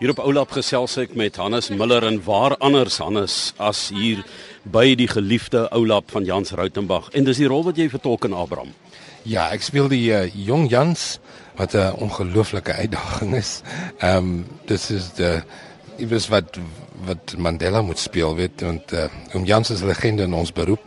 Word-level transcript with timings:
Hier 0.00 0.14
op 0.14 0.20
Oulap 0.24 0.54
gesels 0.56 0.94
ek 0.96 1.10
met 1.12 1.36
Hannes 1.36 1.66
Miller 1.68 2.06
en 2.08 2.16
waar 2.24 2.54
anders 2.64 2.94
Hannes 3.02 3.34
as 3.60 3.90
hier 3.92 4.22
by 4.64 4.94
die 4.96 5.10
geliefde 5.10 5.66
Oulap 5.76 6.08
van 6.14 6.24
Jans 6.24 6.54
Rautenbach 6.56 7.10
en 7.12 7.26
dis 7.26 7.42
die 7.42 7.48
rol 7.52 7.66
wat 7.66 7.76
jy 7.76 7.90
vertolk 7.92 8.24
in 8.24 8.32
Abraham. 8.32 8.70
Ja, 9.28 9.50
ek 9.52 9.60
speel 9.60 9.90
die 9.92 10.06
uh, 10.16 10.22
jong 10.32 10.70
Jans 10.72 11.18
wat 11.60 11.76
'n 11.76 12.00
ongelooflike 12.00 12.72
uitdaging 12.80 13.36
is. 13.36 13.60
Ehm 14.00 14.16
um, 14.16 14.46
dis 14.64 14.88
is 14.90 15.12
die 15.20 15.44
iets 16.00 16.30
wat 16.32 16.56
wat 17.04 17.36
Mandela 17.36 17.82
moet 17.84 18.00
speel 18.00 18.32
weet 18.40 18.64
want 18.64 18.96
uh, 18.96 19.04
om 19.36 19.44
Jans 19.44 19.68
is 19.68 19.84
'n 19.84 19.92
legende 19.92 20.22
in 20.22 20.32
ons 20.32 20.52
beroep. 20.52 20.80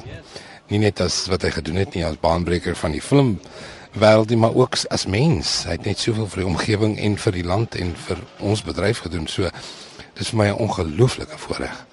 Nie 0.74 0.80
net 0.80 1.00
as 1.06 1.28
wat 1.30 1.46
hy 1.46 1.54
gedoen 1.54 1.86
het 1.86 1.94
nie 1.94 2.06
as 2.06 2.18
baanbreker 2.18 2.76
van 2.76 2.92
die 2.98 3.06
film 3.14 3.38
wêreld 3.94 4.30
nie, 4.30 4.38
maar 4.38 4.56
ook 4.56 4.78
as 4.90 5.06
mens. 5.06 5.64
Hy 5.68 5.78
het 5.78 5.86
net 5.86 6.02
soveel 6.02 6.28
vir 6.28 6.44
die 6.44 6.50
omgewing 6.50 7.00
en 7.00 7.18
vir 7.18 7.38
die 7.38 7.46
land 7.46 7.76
en 7.80 7.94
vir 8.08 8.22
ons 8.40 8.64
bedryf 8.66 9.04
gedoen. 9.06 9.28
So 9.28 9.50
dis 10.18 10.30
vir 10.30 10.38
my 10.38 10.48
'n 10.50 10.62
ongelooflike 10.68 11.38
voorreg. 11.38 11.86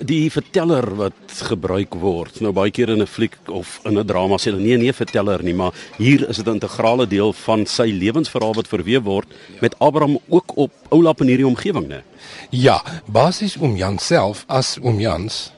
Die 0.00 0.30
verteller 0.30 0.94
wat 0.96 1.12
gebruik 1.28 1.94
word, 1.94 2.40
nou 2.40 2.52
baie 2.52 2.70
keer 2.70 2.88
in 2.88 3.02
'n 3.02 3.06
fliek 3.06 3.36
of 3.48 3.80
in 3.84 3.98
'n 3.98 4.06
drama 4.06 4.36
sê 4.36 4.50
hulle 4.50 4.62
nee 4.62 4.76
nee 4.76 4.92
verteller 4.92 5.42
nie, 5.42 5.54
maar 5.54 5.72
hier 5.98 6.28
is 6.28 6.36
dit 6.36 6.46
'n 6.46 6.58
integrale 6.58 7.06
deel 7.06 7.32
van 7.32 7.66
sy 7.66 7.90
lewensverhaal 7.90 8.54
wat 8.54 8.68
verweef 8.68 9.02
word 9.02 9.28
met 9.60 9.78
Abraham 9.78 10.18
ook 10.28 10.56
op 10.56 10.72
Oulap 10.88 11.20
in 11.20 11.26
hierdie 11.26 11.46
omgewing, 11.46 11.88
né? 11.88 12.02
Ja, 12.50 12.82
basies 13.06 13.56
om 13.56 13.76
Jan 13.76 13.98
self 13.98 14.44
as 14.48 14.78
om 14.80 15.00
Jans 15.00 15.52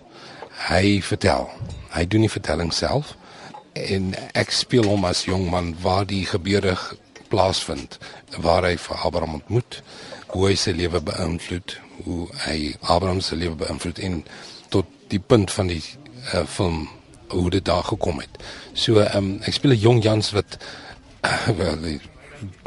hy 0.68 1.00
vertel. 1.02 1.48
Hy 1.90 2.06
doen 2.06 2.20
die 2.20 2.30
vertelling 2.30 2.72
self 2.72 3.16
en 3.72 4.12
ek 4.38 4.52
speel 4.52 4.86
hom 4.88 5.04
as 5.08 5.24
jong 5.24 5.48
man 5.50 5.72
waar 5.82 6.06
die 6.06 6.24
gebeure 6.28 6.76
plaasvind 7.32 7.98
waar 8.44 8.66
hy 8.68 8.76
vir 8.76 9.04
Abraham 9.06 9.38
ontmoet 9.40 9.80
hoe 10.32 10.48
hy 10.48 10.56
sy 10.56 10.74
lewe 10.76 11.00
beïnvloed 11.00 11.76
hoe 12.04 12.26
hy 12.46 12.74
Abraham 12.80 13.20
se 13.20 13.36
lewe 13.36 13.56
beïnvloed 13.64 14.00
en 14.04 14.22
tot 14.72 14.88
die 15.12 15.20
punt 15.20 15.52
van 15.52 15.70
die 15.72 15.82
uh, 15.82 16.44
film 16.48 16.88
hoe 17.32 17.50
dit 17.50 17.64
daar 17.64 17.84
gekom 17.84 18.18
het. 18.20 18.40
So 18.76 19.00
um, 19.00 19.38
ek 19.48 19.56
speel 19.56 19.72
'n 19.72 19.80
jong 19.80 20.02
Jans 20.04 20.32
wat 20.36 20.58
uh, 21.24 21.48
wel 21.56 21.80
die 21.80 22.00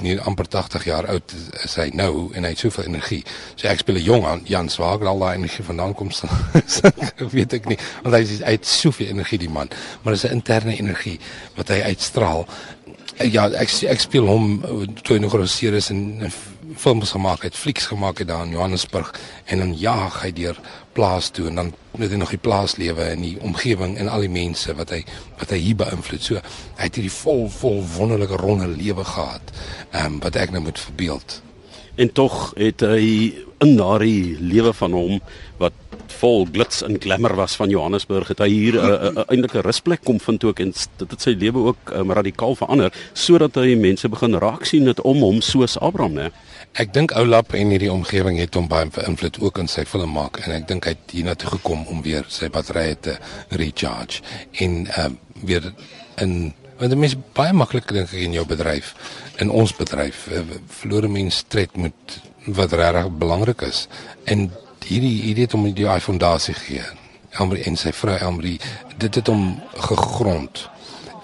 nie 0.04 0.16
amper 0.22 0.48
80 0.48 0.86
jaar 0.86 1.08
oud 1.12 1.34
is 1.64 1.76
hy 1.80 1.90
nou 1.94 2.30
en 2.34 2.44
hy 2.44 2.52
het 2.54 2.62
soveel 2.62 2.90
energie. 2.90 3.22
So 3.56 3.68
ek 3.68 3.84
speel 3.84 4.00
'n 4.00 4.04
jong 4.04 4.26
aan 4.26 4.42
Jan 4.46 4.70
Swager 4.70 5.08
al 5.08 5.20
daai 5.20 5.36
energie 5.36 5.66
vandaan 5.66 5.94
kom 5.94 6.12
so 6.12 6.28
weet 7.38 7.54
ek 7.54 7.70
nie 7.70 7.78
want 8.04 8.16
hy 8.16 8.22
is 8.22 8.42
hy 8.42 8.56
het 8.58 8.66
soveel 8.66 9.08
energie 9.08 9.40
die 9.40 9.50
man, 9.50 9.70
maar 10.04 10.14
dis 10.14 10.26
'n 10.26 10.38
interne 10.40 10.78
energie 10.78 11.20
wat 11.56 11.70
hy 11.70 11.82
uitstraal. 11.82 12.48
Ja, 13.24 13.48
ek 13.50 13.70
ek 13.84 14.00
speel 14.00 14.28
hom 14.28 14.62
toe 15.04 15.16
hy 15.16 15.22
nog 15.22 15.32
geregeer 15.32 15.74
is 15.74 15.90
en 15.90 16.32
films 16.78 17.12
gemaak 17.12 17.44
het, 17.44 17.56
flieks 17.56 17.86
gemaak 17.86 18.18
het 18.18 18.28
daar 18.28 18.46
in 18.46 18.56
Johannesburg 18.56 19.14
en 19.46 19.58
dan 19.64 19.74
jaag 19.78 20.22
hy 20.22 20.32
deur 20.36 20.60
plaas 20.94 21.30
toe 21.30 21.48
en 21.48 21.56
dan 21.56 21.74
net 21.98 22.16
nog 22.18 22.30
die 22.30 22.42
plaaslewe 22.42 23.04
en 23.04 23.22
die 23.22 23.38
omgewing 23.42 23.98
en 23.98 24.08
al 24.12 24.26
die 24.26 24.32
mense 24.32 24.76
wat 24.76 24.92
hy 24.96 25.02
wat 25.40 25.52
hy 25.52 25.60
hier 25.60 25.80
beïnvloed. 25.80 26.24
So 26.24 26.40
hy 26.76 26.88
het 26.90 27.00
hierdie 27.00 27.14
vol 27.14 27.48
vol 27.52 27.82
wonderlike 27.96 28.40
ronde 28.42 28.68
lewe 28.68 29.04
gehad. 29.04 29.56
Ehm 29.92 30.18
um, 30.18 30.22
wat 30.24 30.36
ek 30.40 30.56
nou 30.56 30.64
moet 30.64 30.80
verbeeld. 30.80 31.42
En 31.96 32.12
tog 32.12 32.52
het 32.60 32.84
hy 32.84 33.34
in 33.64 33.76
daardie 33.80 34.36
lewe 34.40 34.74
van 34.76 34.92
hom 34.92 35.20
wat 35.58 35.74
vol 36.20 36.46
glits 36.52 36.82
en 36.86 36.98
glamour 37.02 37.36
was 37.36 37.56
van 37.60 37.70
Johannesburg 37.70 38.32
het 38.32 38.42
hy 38.44 38.50
hier 38.50 38.76
'n 38.80 38.86
uh, 38.86 39.12
uh, 39.12 39.24
eintlike 39.28 39.62
rusplek 39.62 40.04
kom 40.04 40.20
vind 40.20 40.44
ook 40.44 40.60
en 40.60 40.72
dit 40.72 41.12
het 41.12 41.22
sy 41.22 41.36
lewe 41.38 41.60
ook 41.72 41.94
um, 41.94 42.12
radikaal 42.12 42.56
verander 42.56 42.94
sodat 43.14 43.56
hy 43.56 43.76
mense 43.76 44.10
begin 44.10 44.36
raak 44.36 44.66
sien 44.66 44.86
dit 44.86 45.02
om 45.02 45.22
hom 45.22 45.42
soos 45.42 45.78
Abraham 45.80 46.14
nê 46.14 46.30
Ek 46.76 46.94
dink 46.94 47.14
Oulap 47.16 47.54
en 47.54 47.70
hierdie 47.72 47.92
omgewing 47.92 48.38
het 48.40 48.56
hom 48.56 48.68
baie 48.68 48.90
beïnvloed 48.92 49.40
ook 49.40 49.58
in 49.58 49.68
sy 49.68 49.86
film 49.86 50.12
maak 50.12 50.42
en 50.44 50.52
ek 50.52 50.68
dink 50.68 50.86
hy 50.86 50.92
het 50.98 51.12
hiernatoe 51.12 51.50
gekom 51.50 51.86
om 51.88 52.02
weer 52.02 52.26
sy 52.28 52.50
batterye 52.50 52.98
te 53.00 53.18
recharge 53.50 54.22
en 54.60 54.88
uh, 54.98 55.10
weer 55.44 55.74
in 56.18 56.54
want 56.78 56.92
dit 56.92 57.04
is 57.08 57.16
baie 57.34 57.54
maklik 57.54 57.88
dink 57.88 58.12
ek 58.12 58.20
in 58.20 58.34
jou 58.36 58.46
bedryf 58.46 58.92
in 59.40 59.50
ons 59.50 59.72
bedryf 59.76 60.28
uh, 60.28 60.44
verlore 60.82 61.08
mense 61.08 61.44
tred 61.48 61.78
met 61.78 62.20
wat 62.46 62.74
regtig 62.74 63.10
belangrik 63.18 63.62
is. 63.62 63.88
En 64.24 64.52
hierdie 64.86 65.16
hierdie 65.24 65.48
het 65.48 65.56
hom 65.58 65.66
die 65.74 66.00
fondasie 66.00 66.54
gegee 66.54 66.86
Elmarie 67.36 67.66
en 67.68 67.76
sy 67.80 67.92
vrou 67.92 68.16
Elmarie 68.16 68.60
dit 69.02 69.16
het 69.16 69.28
hom 69.28 69.56
gegrond 69.90 70.70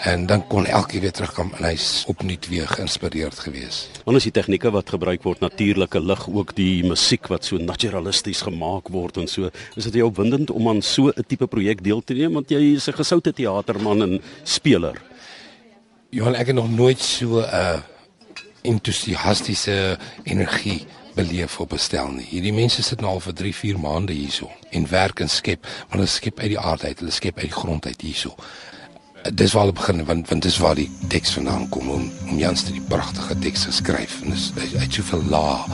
en 0.02 0.26
dan 0.26 0.42
kon 0.48 0.66
elke 0.66 1.00
weer 1.00 1.14
terugkom 1.14 1.52
en 1.58 1.68
hy's 1.68 2.04
opnuut 2.10 2.48
weer 2.50 2.66
geïnspireerd 2.68 3.38
gewees. 3.46 3.84
Ons 4.10 4.26
die 4.26 4.34
tegnieke 4.34 4.72
wat 4.74 4.90
gebruik 4.90 5.22
word, 5.28 5.44
natuurlike 5.46 6.02
lig, 6.02 6.24
ook 6.26 6.56
die 6.58 6.82
musiek 6.88 7.30
wat 7.30 7.46
so 7.46 7.62
naturalisties 7.62 8.42
gemaak 8.48 8.90
word 8.90 9.20
en 9.22 9.30
so. 9.30 9.52
Is 9.78 9.86
dit 9.92 10.00
jou 10.02 10.08
opwindend 10.10 10.50
om 10.50 10.72
aan 10.74 10.82
so 10.82 11.14
'n 11.14 11.26
tipe 11.28 11.48
projek 11.48 11.84
deel 11.84 12.02
te 12.02 12.14
neem 12.14 12.34
want 12.34 12.50
jy 12.50 12.74
is 12.76 12.88
'n 12.90 12.98
gesoute 12.98 13.34
teaterman 13.34 14.02
en 14.02 14.22
speler? 14.44 14.98
Johan, 16.10 16.36
ek 16.36 16.48
het 16.48 16.56
nog 16.56 16.70
nooit 16.70 17.00
so 17.00 17.38
'n 17.40 17.46
uh, 17.46 17.80
entoesiastiese 18.64 19.98
energie 20.24 20.86
beleef 21.16 21.60
op 21.60 21.70
bestel 21.70 22.12
nie. 22.16 22.26
Hierdie 22.30 22.54
mense 22.56 22.84
sit 22.84 23.02
nou 23.02 23.16
al 23.16 23.24
vir 23.24 23.36
3, 23.44 23.54
4 23.56 23.80
maande 23.80 24.16
hierso 24.16 24.50
en 24.72 24.88
werk 24.90 25.20
en 25.24 25.30
skep, 25.30 25.68
maar 25.88 26.00
hulle 26.00 26.12
skep 26.12 26.40
uit 26.40 26.54
die 26.54 26.60
aard 26.60 26.86
uit, 26.86 27.00
hulle 27.00 27.16
skep 27.16 27.42
uit 27.42 27.50
die 27.50 27.58
grond 27.58 27.86
uit 27.86 28.06
hierso. 28.06 28.36
Dis 29.38 29.54
waar 29.54 29.68
hulle 29.68 29.78
begin 29.78 30.06
want 30.06 30.30
want 30.32 30.46
dis 30.48 30.58
waar 30.58 30.76
die 30.80 30.90
teks 31.12 31.36
vandaan 31.38 31.68
kom 31.70 31.90
om 31.94 32.08
om 32.30 32.40
Jans 32.40 32.64
die 32.66 32.82
pragtige 32.90 33.38
teks 33.44 33.68
geskryf. 33.70 34.22
En 34.24 34.34
dis 34.34 34.50
het 34.56 34.94
soveel 34.94 35.24
laag 35.30 35.68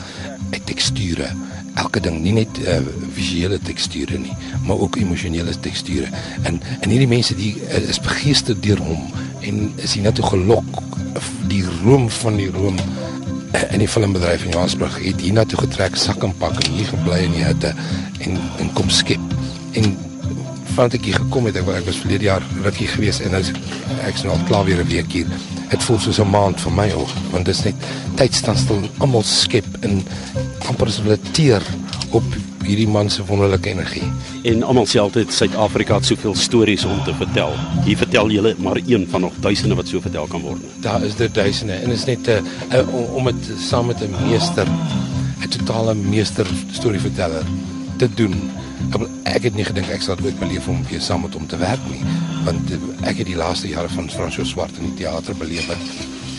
uit 0.52 0.66
teksture. 0.66 1.30
Elke 1.78 2.02
ding 2.02 2.20
nie 2.24 2.34
net 2.34 2.60
uh, 2.66 2.80
visuele 3.16 3.60
teksture 3.62 4.18
nie 4.20 4.36
maar 4.66 4.80
ook 4.80 5.00
emosionele 5.00 5.56
teksture. 5.60 6.10
En 6.44 6.60
en 6.82 6.90
hierdie 6.90 7.08
mense 7.08 7.36
die 7.40 7.54
uh, 7.62 7.84
is 7.88 8.02
begeester 8.04 8.58
deur 8.60 8.82
hom. 8.84 9.08
En 9.42 9.68
is 9.86 9.96
net 9.96 10.20
gelok 10.20 10.82
die 11.48 11.64
room 11.84 12.10
van 12.12 12.36
die 12.36 12.50
room 12.52 12.76
uh, 12.76 13.07
in 13.72 13.80
die 13.80 13.88
filmbedryf 13.88 14.44
in 14.46 14.52
Johannesburg 14.52 14.98
het 15.04 15.22
hiernatoe 15.22 15.60
getrek 15.60 15.96
sak 15.96 16.24
en 16.24 16.34
pak 16.38 16.58
en 16.64 16.72
hier 16.72 16.90
gebly 16.92 17.24
in 17.26 17.38
die 17.38 17.46
hitte 17.46 17.74
en 18.26 18.38
en 18.62 18.74
kom 18.78 18.90
skep 18.90 19.20
en 19.74 19.96
vandat 20.78 21.00
ek 21.00 21.08
hier 21.10 21.18
gekom 21.18 21.48
het, 21.50 21.58
ek, 21.58 21.70
ek 21.74 21.88
was 21.88 22.02
verlede 22.04 22.28
jaar 22.28 22.44
rukkie 22.66 22.88
geweest 22.92 23.24
en 23.26 23.34
nou 23.34 23.42
ek's 24.06 24.26
nou 24.26 24.36
al 24.36 24.44
klaar 24.50 24.68
weer 24.68 24.84
'n 24.84 24.90
week 24.92 25.12
hier. 25.12 25.30
Dit 25.72 25.84
voel 25.84 26.00
soos 26.00 26.20
'n 26.20 26.30
maand 26.30 26.62
vir 26.62 26.72
my 26.72 26.92
ook, 26.92 27.14
want 27.32 27.46
dit 27.46 27.56
is 27.56 27.64
net 27.64 27.76
tyd 28.16 28.34
staan 28.34 28.58
stil, 28.58 28.84
almal 29.00 29.24
skep 29.24 29.66
in 29.82 30.04
amper 30.70 30.92
so 30.92 31.02
'n 31.02 31.20
teer 31.32 31.62
op 32.12 32.24
hierdie 32.68 32.88
man 32.88 33.10
se 33.10 33.26
wonderlike 33.26 33.72
energie. 33.72 34.06
En 34.44 34.64
almal 34.64 34.88
sê 34.90 35.00
altyd 35.02 35.34
Suid-Afrika 35.34 35.98
het 36.02 36.10
soveel 36.10 36.36
stories 36.36 36.86
om 36.86 37.00
te 37.08 37.16
vertel. 37.18 37.56
Hier 37.86 37.98
vertel 37.98 38.32
julle 38.36 38.56
maar 38.60 38.80
een 38.84 39.08
van 39.10 39.26
nog 39.26 39.34
duisende 39.44 39.76
wat 39.80 39.88
so 39.88 40.04
vertel 40.04 40.28
kan 40.28 40.44
word. 40.44 40.64
Daar 40.84 41.04
is 41.04 41.16
dit 41.16 41.34
duisende 41.34 41.80
en 41.80 41.92
is 41.92 42.06
net 42.06 42.28
'n 42.28 42.46
uh, 42.72 42.78
uh, 42.80 43.16
om 43.16 43.26
dit 43.26 43.52
saam 43.60 43.86
met 43.86 44.02
'n 44.02 44.14
meester, 44.28 44.68
'n 45.42 45.50
totale 45.50 45.96
meester 45.96 46.48
storieverteller 46.72 47.44
te 47.98 48.14
doen 48.14 48.36
ek 49.28 49.48
het 49.48 49.58
nie 49.58 49.66
gedink 49.68 49.90
ek 49.94 50.04
sal 50.06 50.20
ooit 50.24 50.38
beleef 50.40 50.68
om 50.72 50.84
weer 50.90 51.02
saam 51.04 51.26
met 51.26 51.36
hom 51.38 51.48
te 51.50 51.58
werk 51.62 51.84
nie 51.92 52.02
want 52.46 52.72
eh, 52.72 53.10
ek 53.10 53.22
het 53.22 53.30
die 53.30 53.38
laaste 53.40 53.70
jare 53.72 53.90
van 53.92 54.10
Fransjo 54.10 54.46
Swart 54.48 54.78
in 54.80 54.92
die 54.92 55.04
teater 55.04 55.36
beleef 55.38 55.68
wat 55.72 55.84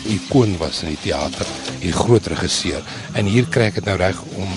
ikoon 0.09 0.55
was 0.57 0.81
in 0.83 0.93
die 0.95 1.01
teater, 1.03 1.45
'n 1.83 1.93
groot 1.93 2.27
regisseur 2.27 2.81
en 3.13 3.25
hier 3.25 3.45
kry 3.45 3.69
ek 3.69 3.79
dit 3.79 3.85
nou 3.85 3.97
reg 3.97 4.17
om 4.35 4.49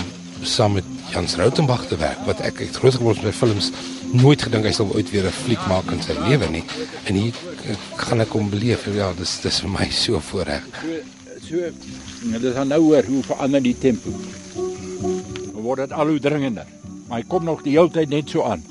saam 0.43 0.79
met 0.79 0.92
Jans 1.13 1.37
Rautenbach 1.37 1.87
te 1.87 1.97
werk 2.01 2.21
wat 2.27 2.41
ek 2.41 2.63
het 2.65 2.77
groot 2.83 2.97
geword 2.99 3.23
met 3.23 3.37
films 3.37 3.71
nooit 4.13 4.43
gedink 4.43 4.69
hy 4.69 4.75
sal 4.77 4.93
ooit 4.95 5.11
weer 5.13 5.27
'n 5.29 5.39
fliek 5.45 5.63
maak 5.69 5.91
in 5.93 6.03
sy 6.03 6.17
lewe 6.19 6.51
nie 6.51 6.65
en 7.05 7.15
hier 7.15 7.35
eh, 7.69 7.77
gaan 7.97 8.21
ek 8.21 8.33
hom 8.33 8.51
beleef 8.51 8.87
ja 8.95 9.13
dis 9.13 9.41
dis 9.41 9.61
vir 9.61 9.71
my 9.71 9.91
so 9.91 10.21
voorreg 10.21 10.65
so 11.49 11.57
so 12.21 12.39
dit 12.39 12.55
gaan 12.55 12.69
nou 12.69 12.81
hoor 12.81 13.05
hoe 13.05 13.23
verander 13.23 13.63
die 13.63 13.79
tempo 13.79 14.11
word 15.63 15.87
dit 15.87 15.93
al 15.93 16.09
hoe 16.09 16.21
dringender 16.21 16.67
maar 17.13 17.21
hy 17.21 17.29
kom 17.29 17.45
nog 17.45 17.61
die 17.61 17.75
hele 17.77 17.93
tyd 17.93 18.09
net 18.09 18.31
so 18.33 18.41
aan. 18.49 18.63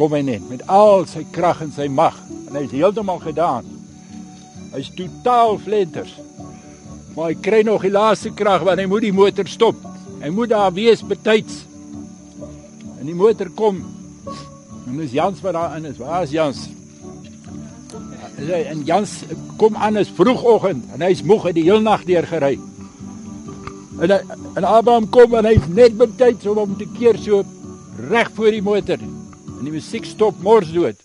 Kom 0.00 0.14
hy 0.16 0.22
net 0.24 0.44
met 0.48 0.62
al 0.72 1.02
sy 1.04 1.26
krag 1.28 1.58
en 1.60 1.74
sy 1.76 1.90
mag 1.92 2.16
en 2.46 2.54
hy's 2.56 2.72
heeltemal 2.72 3.18
gedaan. 3.20 3.66
Hy's 4.72 4.88
totaal 4.96 5.58
flenters. 5.60 6.14
Maar 7.12 7.34
hy 7.34 7.36
kry 7.44 7.60
nog 7.68 7.84
die 7.84 7.92
laaste 7.92 8.32
krag 8.32 8.64
want 8.64 8.80
hy 8.80 8.86
moet 8.88 9.04
die 9.04 9.12
motor 9.12 9.50
stop. 9.52 9.76
Hy 10.24 10.30
moet 10.32 10.48
daar 10.48 10.72
wees 10.72 11.02
betyds. 11.04 11.66
En 12.96 13.04
die 13.04 13.14
motor 13.16 13.50
kom. 13.52 13.82
En 14.88 14.96
dis 14.96 15.12
Jans 15.12 15.42
wat 15.44 15.52
daar 15.52 15.74
in 15.76 15.90
is. 15.90 15.98
Waar 16.00 16.22
is 16.24 16.32
Jans? 16.32 16.62
En 18.40 18.80
Jans 18.88 19.12
kom 19.60 19.76
aan 19.76 20.00
is 20.00 20.08
vroegoggend 20.16 20.88
en 20.96 21.04
hy's 21.04 21.20
moeg 21.22 21.44
uit 21.50 21.58
die 21.58 21.66
hele 21.66 21.84
nag 21.84 22.06
deur 22.08 22.24
gery. 22.30 22.56
En 24.00 24.14
en 24.56 24.64
Abraham 24.64 25.10
kom 25.12 25.36
en 25.36 25.50
hy's 25.50 25.68
net 25.68 25.98
betyds 26.00 26.48
om 26.48 26.62
hom 26.62 26.72
te 26.80 26.88
keer 26.96 27.20
so 27.20 27.42
reg 28.08 28.32
voor 28.32 28.56
die 28.56 28.64
motor. 28.64 29.04
En 29.04 29.60
die 29.60 29.76
musiek 29.76 30.08
stop 30.08 30.40
mors 30.42 30.72
dood. 30.72 30.96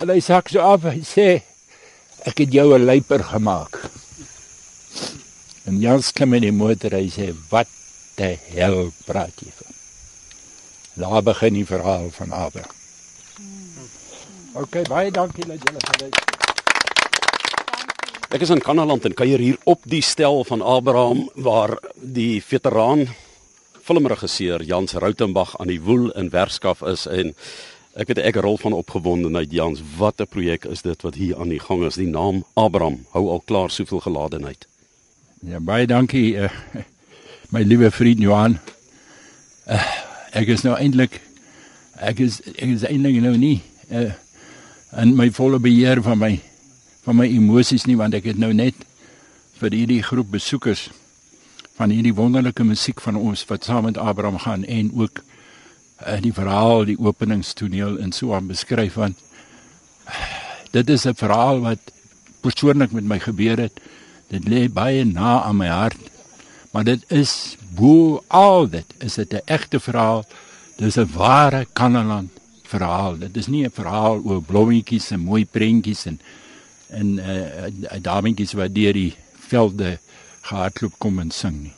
En 0.00 0.14
hy 0.14 0.18
sak 0.24 0.48
so 0.48 0.64
af 0.64 0.88
en 0.88 1.04
sê 1.04 1.28
ek 2.24 2.40
het 2.40 2.56
jou 2.56 2.72
'n 2.72 2.88
luiper 2.88 3.20
gemaak. 3.36 3.84
En 5.66 5.80
Jans 5.82 6.12
klim 6.14 6.36
in 6.38 6.44
die 6.46 6.54
motor 6.54 6.94
hy 6.94 7.08
sê 7.10 7.32
wat 7.50 7.66
te 8.14 8.36
hel 8.54 8.92
praat 9.02 9.34
jy 9.42 9.50
van? 9.50 9.72
Daar 10.94 11.24
begin 11.26 11.58
die 11.58 11.66
verhaal 11.66 12.06
van 12.14 12.30
Abraham. 12.30 12.74
OK, 14.54 14.84
baie 14.88 15.10
dankie 15.10 15.44
dat 15.44 15.58
julle 15.66 15.82
geluister 15.82 16.34
Ek 18.30 18.42
is 18.42 18.50
in 18.54 18.62
Kanaland 18.62 19.04
en 19.06 19.14
kuier 19.18 19.42
hier 19.42 19.58
op 19.66 19.82
die 19.90 20.02
stel 20.06 20.44
van 20.46 20.62
Abraham 20.62 21.26
waar 21.34 21.76
die 21.94 22.38
veteraan 22.42 23.06
filmregisseur 23.86 24.62
Jans 24.66 24.94
Rautenbach 24.94 25.56
aan 25.58 25.70
die 25.70 25.80
woel 25.82 26.10
in 26.18 26.30
werkskaf 26.30 26.82
is 26.86 27.06
en 27.10 27.34
ek 27.98 28.14
het 28.14 28.22
ek 28.22 28.38
rol 28.44 28.58
van 28.62 28.74
opgewondenheid 28.78 29.50
Jans 29.50 29.82
wat 29.98 30.22
'n 30.22 30.30
projek 30.30 30.64
is 30.64 30.82
dit 30.86 31.02
wat 31.02 31.14
hier 31.14 31.38
aan 31.40 31.50
die 31.50 31.60
gang 31.60 31.82
is 31.86 31.98
die 31.98 32.10
naam 32.10 32.44
Abraham 32.54 33.06
hou 33.18 33.28
al 33.30 33.42
klaar 33.46 33.70
soveel 33.70 34.00
geladenheid 34.00 34.66
Ja 35.44 35.58
baie 35.60 35.84
dankie 35.84 36.32
uh, 36.40 36.48
my 37.52 37.60
liewe 37.60 37.90
vriend 37.92 38.22
Johan 38.24 38.54
uh, 39.68 39.88
ek 40.32 40.48
is 40.54 40.62
nou 40.64 40.72
eintlik 40.72 41.18
ek 42.00 42.22
is 42.24 42.38
ek 42.54 42.70
is 42.72 42.86
eintlik 42.88 43.18
nou 43.20 43.34
nie 43.36 43.58
uh, 43.92 44.14
in 44.96 45.12
my 45.18 45.28
volle 45.36 45.60
beheer 45.60 46.00
van 46.06 46.16
my 46.22 46.30
van 47.04 47.18
my 47.18 47.26
emosies 47.28 47.84
nie 47.84 47.98
want 48.00 48.16
ek 48.16 48.30
het 48.30 48.40
nou 48.40 48.48
net 48.56 48.80
vir 49.60 49.76
hierdie 49.76 50.00
groep 50.06 50.30
besoekers 50.38 50.86
van 51.76 51.92
hierdie 51.92 52.14
wonderlike 52.16 52.64
musiek 52.64 53.02
van 53.04 53.20
ons 53.20 53.44
wat 53.50 53.68
saam 53.68 53.84
met 53.90 54.00
Abraham 54.00 54.40
gaan 54.40 54.64
en 54.64 54.88
ook 54.96 55.20
uh, 55.20 56.16
die 56.24 56.32
verhaal, 56.32 56.86
die 56.88 56.96
openingstoneel 56.96 58.00
en 58.00 58.16
so 58.16 58.32
aan 58.32 58.48
beskryf 58.48 58.96
want 58.96 59.20
dit 60.72 60.96
is 60.96 61.04
'n 61.04 61.14
verhaal 61.14 61.60
wat 61.60 61.92
persoonlik 62.40 62.92
met 62.92 63.04
my 63.04 63.18
gebeur 63.20 63.60
het. 63.60 63.80
Dit 64.28 64.48
lê 64.48 64.66
baie 64.68 65.04
na 65.04 65.42
aan 65.42 65.56
my 65.56 65.68
hart. 65.68 66.00
Maar 66.72 66.84
dit 66.84 67.04
is 67.12 67.56
bo 67.76 68.22
al 68.26 68.68
dit 68.68 68.94
is 68.98 69.14
dit 69.14 69.32
'n 69.32 69.44
egte 69.44 69.80
verhaal. 69.80 70.24
Dis 70.76 70.96
'n 70.98 71.08
ware 71.12 71.66
Kanaland 71.72 72.30
verhaal. 72.62 73.18
Dit 73.18 73.36
is 73.36 73.46
nie 73.46 73.64
'n 73.64 73.70
verhaal 73.70 74.20
oor 74.24 74.42
blommetjies 74.42 75.10
en 75.10 75.20
mooi 75.20 75.46
prentjies 75.46 76.06
en 76.06 76.20
en 76.90 77.18
eh 77.18 77.66
uh, 77.66 78.02
dametjies 78.02 78.52
wat 78.52 78.74
deur 78.74 78.92
die 78.92 79.14
velde 79.48 79.98
gehardloop 80.40 80.94
kom 80.98 81.18
en 81.18 81.30
sing 81.30 81.62
nie. 81.62 81.74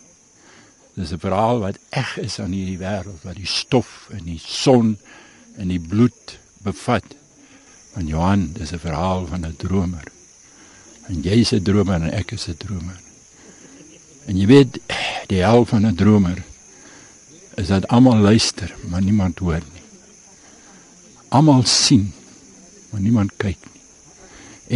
Dis 0.95 1.12
'n 1.12 1.19
verhaal 1.19 1.61
wat 1.61 1.79
eg 1.89 2.19
is 2.19 2.41
aan 2.41 2.53
hierdie 2.53 2.79
wêreld 2.79 3.23
wat 3.23 3.37
die 3.37 3.47
stof 3.47 4.09
en 4.11 4.25
die 4.25 4.43
son 4.45 4.99
en 5.56 5.69
die 5.69 5.81
bloed 5.81 6.39
bevat. 6.62 7.05
Van 7.93 8.06
Johan, 8.06 8.53
dis 8.53 8.73
'n 8.73 8.79
verhaal 8.79 9.27
van 9.27 9.47
'n 9.47 9.56
dromer. 9.56 10.18
En 11.08 11.22
jy 11.22 11.40
is 11.40 11.52
'n 11.52 11.62
dromer 11.62 12.02
en 12.02 12.12
ek 12.12 12.32
is 12.32 12.49
'n 12.49 12.56
dromer. 12.56 13.00
En 14.26 14.37
jy 14.37 14.46
weet, 14.46 14.78
die 15.26 15.43
hel 15.43 15.64
van 15.64 15.87
'n 15.87 15.94
dromer 15.94 16.43
is 17.56 17.69
dat 17.69 17.88
almal 17.88 18.19
luister, 18.19 18.75
maar 18.88 19.02
niemand 19.02 19.38
hoor 19.38 19.62
nie. 19.72 19.82
Almal 21.28 21.64
sien, 21.64 22.12
maar 22.90 23.00
niemand 23.00 23.31
kyk 23.37 23.58
nie. 23.60 23.82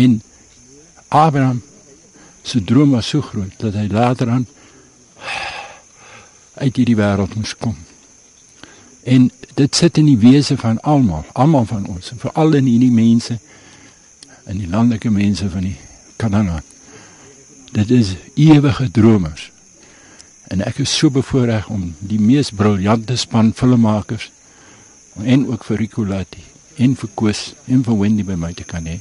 En 0.02 0.22
Abraham 1.08 1.62
Sy 2.42 2.60
droom 2.66 2.96
was 2.96 3.06
so 3.06 3.22
groot 3.22 3.54
dat 3.62 3.76
hy 3.78 3.86
later 3.90 4.30
aan 4.30 4.46
uit 6.58 6.76
hierdie 6.76 6.98
wêreld 6.98 7.36
moes 7.38 7.54
kom. 7.56 7.76
En 9.06 9.30
dit 9.54 9.78
sit 9.78 9.98
in 10.00 10.08
die 10.10 10.18
wese 10.18 10.56
van 10.58 10.80
almal, 10.86 11.24
almal 11.38 11.66
van 11.70 11.86
ons, 11.90 12.12
veral 12.18 12.58
in 12.58 12.68
hierdie 12.70 12.92
mense 12.92 13.38
in 14.50 14.58
die 14.58 14.66
landelike 14.66 15.10
mense 15.10 15.46
van 15.50 15.68
die 15.68 15.76
Kanaan. 16.22 16.62
Dit 17.72 17.90
is 17.90 18.14
ewige 18.34 18.90
dromers. 18.90 19.50
En 20.46 20.62
ek 20.62 20.78
is 20.84 20.92
so 20.94 21.10
bevoorreg 21.10 21.66
om 21.72 21.88
die 21.98 22.20
mees 22.22 22.52
briljante 22.54 23.16
span 23.18 23.50
filmmakers 23.56 24.28
en 25.18 25.48
ook 25.50 25.66
vir 25.66 25.82
Ricolati 25.82 26.44
en 26.84 26.94
vir 27.00 27.10
Koos 27.18 27.42
en 27.66 27.82
vir 27.82 27.98
Wendy 27.98 28.26
by 28.28 28.38
my 28.38 28.52
te 28.54 28.66
kan 28.68 28.86
hê. 28.86 29.00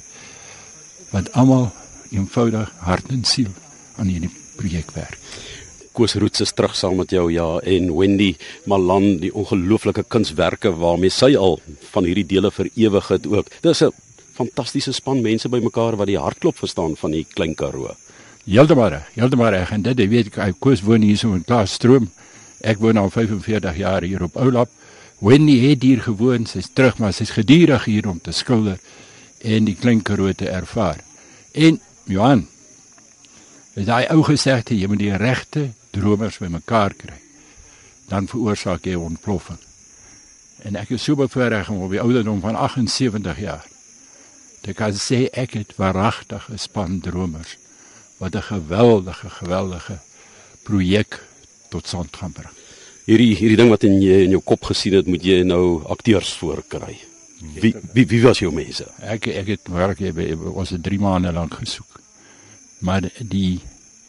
Want 1.14 1.30
almal 1.38 1.70
eenvoudig 2.10 2.74
hart 2.88 3.14
en 3.14 3.22
siel 3.28 3.54
aan 4.02 4.10
hierdie 4.10 4.34
projek 4.58 4.90
werk. 4.98 5.20
Koos 5.94 6.16
Roots 6.18 6.42
is 6.42 6.56
terug 6.58 6.74
saam 6.80 6.98
met 7.04 7.14
jou 7.14 7.28
ja 7.30 7.50
en 7.68 7.92
Wendy 7.94 8.32
Malan 8.66 9.20
die 9.22 9.34
ongelooflike 9.36 10.08
kunswerke 10.10 10.74
waarmee 10.74 11.14
sy 11.14 11.36
al 11.38 11.60
van 11.92 12.08
hierdie 12.08 12.30
dele 12.34 12.50
vir 12.56 12.72
ewig 12.88 13.14
het 13.14 13.28
ook. 13.30 13.52
Dis 13.62 13.84
'n 13.84 13.94
fantastiese 14.42 14.94
span 14.96 15.22
mense 15.22 15.50
bymekaar 15.50 15.98
wat 16.00 16.10
die 16.10 16.20
hartklop 16.20 16.58
verstaan 16.58 16.96
van 16.98 17.14
die 17.14 17.26
klein 17.28 17.54
Karoo. 17.56 17.94
Heeltemal, 18.46 18.98
heeltemal 19.16 19.54
reg 19.54 19.72
en 19.76 19.84
dit 19.86 20.00
jy 20.02 20.08
weet 20.10 20.38
ek 20.42 20.60
Koos 20.64 20.82
woon 20.86 21.06
hier 21.06 21.20
so 21.20 21.36
in 21.38 21.46
Klaasstroom. 21.46 22.10
Ek 22.66 22.82
woon 22.82 22.98
al 22.98 23.12
45 23.14 23.78
jaar 23.78 24.06
hier 24.06 24.24
op 24.26 24.38
Oulap. 24.42 24.72
Wendy 25.22 25.60
het 25.62 25.84
hier 25.86 26.02
gewoon, 26.02 26.48
sy's 26.50 26.72
terug 26.74 26.98
maar 26.98 27.14
sy's 27.14 27.34
gedurig 27.36 27.86
hier 27.86 28.10
om 28.10 28.18
te 28.22 28.34
skilder 28.34 28.80
en 29.46 29.70
die 29.70 29.78
klein 29.78 30.02
Karoo 30.02 30.34
te 30.34 30.50
ervaar. 30.50 31.04
En 31.54 31.80
Johan. 32.10 32.48
Is 33.78 33.88
daai 33.88 34.10
ou 34.12 34.24
gesegde 34.28 34.76
jy 34.76 34.90
moet 34.90 35.02
die 35.02 35.16
regte 35.16 35.70
dromers 35.96 36.42
bymekaar 36.42 36.98
kry. 36.98 37.20
Dan 38.10 38.28
veroorsaak 38.28 38.90
jy 38.90 38.98
ontploffing. 39.00 39.62
En 40.66 40.78
ek 40.82 40.98
is 40.98 41.06
so 41.06 41.18
bevoorreg 41.18 41.70
om 41.70 41.86
op 41.86 41.94
die 41.94 42.02
ouderdom 42.02 42.42
van 42.44 42.58
78 42.58 43.40
jaar 43.42 43.71
te 44.62 44.74
kan 44.74 44.94
sê 44.94 45.30
ek 45.32 45.54
het 45.54 45.76
waaragtig 45.76 46.50
'n 46.50 46.58
span 46.58 47.00
dromers 47.00 47.58
wat 48.18 48.36
'n 48.36 48.42
geweldige 48.42 49.30
geweldige 49.30 50.00
projek 50.64 51.24
tot 51.70 51.88
stand 51.88 52.16
gaan 52.16 52.32
bring. 52.32 52.54
Hierdie 53.06 53.36
hierdie 53.36 53.58
ding 53.58 53.70
wat 53.70 53.84
in 53.84 54.02
jy 54.02 54.24
in 54.24 54.30
jou 54.30 54.42
kop 54.44 54.64
gesien 54.64 54.94
het, 54.94 55.08
moet 55.08 55.24
jy 55.24 55.44
nou 55.44 55.84
akteurs 55.86 56.34
voorkry. 56.34 56.98
Wie 57.62 57.76
wie 57.94 58.06
wie 58.06 58.22
was 58.22 58.40
jou 58.40 58.54
mense? 58.54 58.86
Ek 59.00 59.28
ek 59.28 59.48
het 59.48 59.68
werk 59.68 60.00
jy 60.00 60.36
ons 60.36 60.70
het 60.70 60.84
3 60.84 61.00
maande 61.00 61.32
lank 61.32 61.54
gesoek 61.54 61.92
maar 62.82 63.10
die 63.18 63.60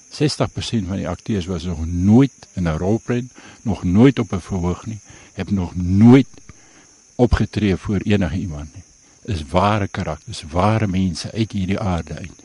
60% 0.08 0.88
van 0.88 0.96
die 0.96 1.08
akteurs 1.08 1.46
was 1.46 1.64
nog 1.64 1.86
nooit 1.86 2.32
in 2.52 2.68
'n 2.68 2.76
rolprent, 2.76 3.32
nog 3.62 3.84
nooit 3.84 4.18
op 4.18 4.32
'n 4.32 4.40
verhoog 4.40 4.86
nie, 4.86 4.98
het 5.32 5.50
nog 5.50 5.74
nooit 5.74 6.26
opgetree 7.14 7.76
voor 7.76 8.00
enige 8.00 8.36
iemand 8.36 8.74
nie. 8.74 8.82
Is 9.24 9.44
ware 9.50 9.88
karakters, 9.88 10.42
ware 10.50 10.86
mense 10.86 11.30
uit 11.32 11.52
hierdie 11.52 11.80
aarde 11.80 12.14
uit. 12.14 12.38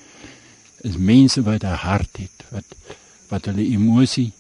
Is 0.86 0.98
mense 0.98 1.42
wat 1.42 1.64
'n 1.64 1.82
hart 1.84 2.18
het, 2.18 2.46
wat 2.50 2.98
wat 3.28 3.46
hulle 3.46 3.66
emosie 3.66 4.32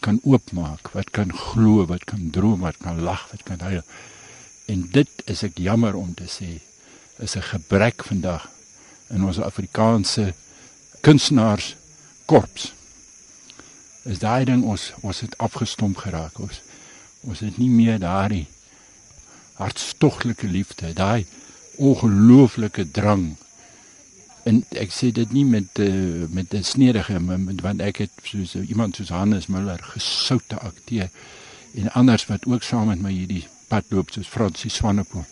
kan 0.00 0.20
oopmaak, 0.22 0.88
wat 0.94 1.10
kan 1.10 1.32
glo, 1.32 1.86
wat 1.86 2.04
kan 2.04 2.30
droom, 2.30 2.60
wat 2.60 2.76
kan 2.76 3.00
lag, 3.00 3.30
wat 3.30 3.42
kan 3.42 3.60
huil. 3.60 3.82
En 4.66 4.88
dit 4.90 5.08
is 5.24 5.42
ek 5.42 5.58
jammer 5.58 5.94
om 5.94 6.14
te 6.14 6.28
sê, 6.28 6.60
is 7.18 7.36
'n 7.36 7.42
gebrek 7.42 8.04
vandag 8.04 8.50
in 9.08 9.24
ons 9.24 9.40
Afrikaanse 9.40 10.34
kunstenaars 11.00 11.74
korps. 12.24 12.72
Is 14.02 14.18
daai 14.18 14.44
ding 14.44 14.64
ons 14.64 14.92
ons 15.00 15.20
het 15.20 15.38
afgestomp 15.38 15.96
geraak 15.96 16.38
ons. 16.38 16.60
Ons 17.20 17.40
het 17.40 17.58
nie 17.58 17.70
meer 17.70 17.98
daardie 17.98 18.46
hartstoglike 19.54 20.46
liefde, 20.46 20.92
daai 20.92 21.26
ongelooflike 21.76 22.90
drang. 22.90 23.36
En 24.46 24.62
ek 24.78 24.92
sê 24.94 25.10
dit 25.14 25.32
nie 25.32 25.44
met 25.44 25.78
uh, 25.82 26.26
met 26.30 26.54
'n 26.54 26.62
snedige 26.62 27.20
met 27.20 27.60
want 27.60 27.80
ek 27.80 27.96
het 28.04 28.12
soos 28.22 28.54
iemand 28.54 28.96
soos 28.96 29.08
Hannes 29.08 29.46
Müller 29.46 29.82
gesoute 29.82 30.58
akteur 30.58 31.08
en 31.74 31.92
anders 31.92 32.26
wat 32.26 32.46
ook 32.46 32.62
saam 32.62 32.86
met 32.86 33.02
my 33.02 33.12
hierdie 33.12 33.46
pad 33.68 33.84
loop 33.88 34.10
soos 34.10 34.28
Fransie 34.28 34.70
Swanepoel. 34.70 35.24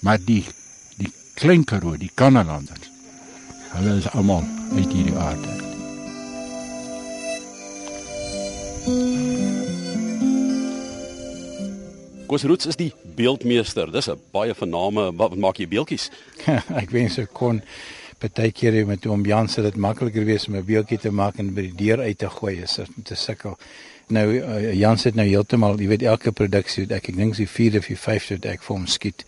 Maar 0.00 0.18
die 0.24 0.44
die 0.96 1.12
klein 1.34 1.64
Karoo, 1.64 1.96
die 1.96 2.10
Kanalanders 2.14 2.94
Hulle 3.76 3.96
is 3.96 4.08
almal 4.10 4.44
uit 4.72 4.92
hierdie 4.92 5.16
aarde. 5.16 5.65
Koosroots 12.26 12.66
is 12.66 12.78
die 12.78 12.90
beeldmeester. 13.14 13.90
Dis 13.92 14.08
'n 14.10 14.18
baie 14.34 14.54
vername 14.54 15.12
wat 15.16 15.36
maak 15.36 15.58
jy 15.58 15.68
beeldjies? 15.68 16.10
ek 16.82 16.90
wens 16.90 17.18
ek 17.22 17.30
kon 17.32 17.60
partykeer 18.18 18.86
met 18.86 19.06
oom 19.06 19.24
Jan 19.26 19.48
se 19.48 19.62
dit 19.62 19.76
makliker 19.76 20.24
wees 20.24 20.48
om 20.48 20.56
'n 20.56 20.64
beeldjie 20.64 20.98
te 20.98 21.10
maak 21.10 21.38
en 21.38 21.54
by 21.54 21.68
die 21.70 21.86
deur 21.86 22.00
uit 22.00 22.18
te 22.18 22.28
gooi 22.28 22.62
as 22.62 22.76
dit 22.76 22.90
te 23.04 23.14
sukkel. 23.14 23.56
Nou 24.08 24.26
uh, 24.38 24.74
Jan 24.74 24.98
sê 24.98 25.14
nou 25.14 25.26
heeltemal, 25.26 25.78
jy 25.78 25.88
weet 25.88 26.02
elke 26.02 26.32
produksie 26.32 26.86
wat 26.86 26.98
ek 26.98 27.08
ek 27.08 27.16
dink 27.16 27.34
sy 27.34 27.46
4 27.46 27.78
of 27.78 27.86
5 27.86 28.28
wat 28.30 28.46
ek 28.46 28.62
vir 28.62 28.76
hom 28.76 28.86
skiet. 28.86 29.24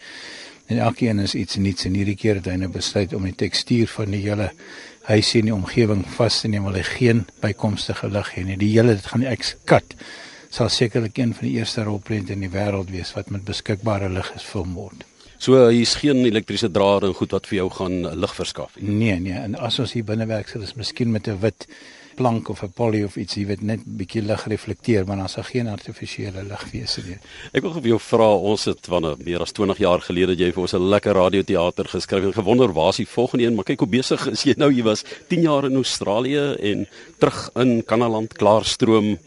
En 0.67 0.79
elkeen 0.79 1.19
is 1.19 1.35
iets 1.35 1.57
niets 1.57 1.85
en 1.85 1.95
hierdie 1.95 2.17
keer 2.17 2.35
het 2.35 2.47
hy 2.47 2.57
nou 2.57 2.69
besluit 2.69 3.15
om 3.15 3.25
die 3.25 3.35
tekstuur 3.35 3.87
van 3.87 4.11
die 4.11 4.23
hele 4.27 4.51
huisie 5.09 5.41
en 5.41 5.47
die 5.47 5.55
omgewing 5.55 6.05
vas 6.17 6.41
te 6.41 6.49
neem 6.49 6.67
hy 6.67 6.83
geen 6.83 7.27
bykomstige 7.41 8.11
lig 8.11 8.35
hê 8.35 8.45
nie. 8.45 8.57
Die 8.57 8.75
hele 8.75 8.95
dit 8.95 9.07
gaan 9.07 9.23
ek 9.23 9.43
skat 9.43 9.95
sal 10.51 10.69
sekerlik 10.69 11.19
een 11.19 11.35
van 11.35 11.49
die 11.49 11.59
eerste 11.59 11.83
rolprente 11.83 12.33
in 12.33 12.41
die 12.41 12.53
wêreld 12.53 12.91
wees 12.91 13.13
wat 13.17 13.31
met 13.31 13.45
beskikbare 13.45 14.09
lig 14.09 14.27
gefilm 14.33 14.75
word. 14.75 15.05
So 15.39 15.69
hier 15.69 15.85
is 15.85 15.95
geen 15.95 16.25
elektriese 16.27 16.71
draad 16.71 17.05
en 17.07 17.15
goed 17.15 17.31
wat 17.31 17.47
vir 17.47 17.61
jou 17.61 17.69
gaan 17.71 18.01
lig 18.19 18.35
verskaf 18.35 18.75
nie. 18.81 18.91
Nee 18.91 19.21
nee, 19.21 19.39
en 19.39 19.55
as 19.55 19.79
ons 19.79 19.93
hier 19.95 20.05
binne 20.05 20.27
werk 20.27 20.49
sal 20.49 20.65
dit 20.65 20.77
miskien 20.77 21.13
met 21.15 21.29
'n 21.29 21.39
wit 21.41 21.69
plank 22.19 22.49
of 22.49 22.63
'n 22.63 22.73
poly 22.75 23.03
of 23.05 23.17
iets, 23.17 23.35
jy 23.35 23.47
weet 23.47 23.63
net 23.63 23.81
bietjie 23.85 24.23
lig 24.23 24.43
reflekteer, 24.53 25.07
maar 25.07 25.17
dan 25.17 25.29
sal 25.29 25.43
geen 25.43 25.69
artifisiële 25.69 26.43
lig 26.51 26.65
wees 26.73 26.97
nie. 27.07 27.19
Ek 27.53 27.63
wil 27.63 27.73
vir 27.73 27.89
jou 27.93 27.99
vra, 27.99 28.31
ons 28.53 28.65
het 28.65 28.87
wanneer 28.87 29.17
meer 29.25 29.41
as 29.41 29.53
20 29.53 29.79
jaar 29.79 30.01
gelede 30.01 30.35
jy 30.35 30.51
vir 30.53 30.63
ons 30.63 30.75
'n 30.75 30.89
lekker 30.95 31.15
radioteater 31.15 31.87
geskryf 31.95 32.25
en 32.25 32.33
gewonder 32.33 32.73
waar 32.73 32.91
is 32.91 32.97
die 32.97 33.07
volgende 33.07 33.45
een, 33.45 33.55
maar 33.55 33.65
kyk 33.65 33.81
hoe 33.81 33.89
besig 33.89 34.27
is 34.27 34.43
jy 34.43 34.55
nou. 34.57 34.73
Jy 34.73 34.83
was 34.83 35.05
10 35.29 35.43
jaar 35.43 35.65
in 35.65 35.75
Australië 35.75 36.57
en 36.61 36.87
terug 37.19 37.51
in 37.55 37.85
Kanaland, 37.85 38.33
Klaarstroom. 38.33 39.19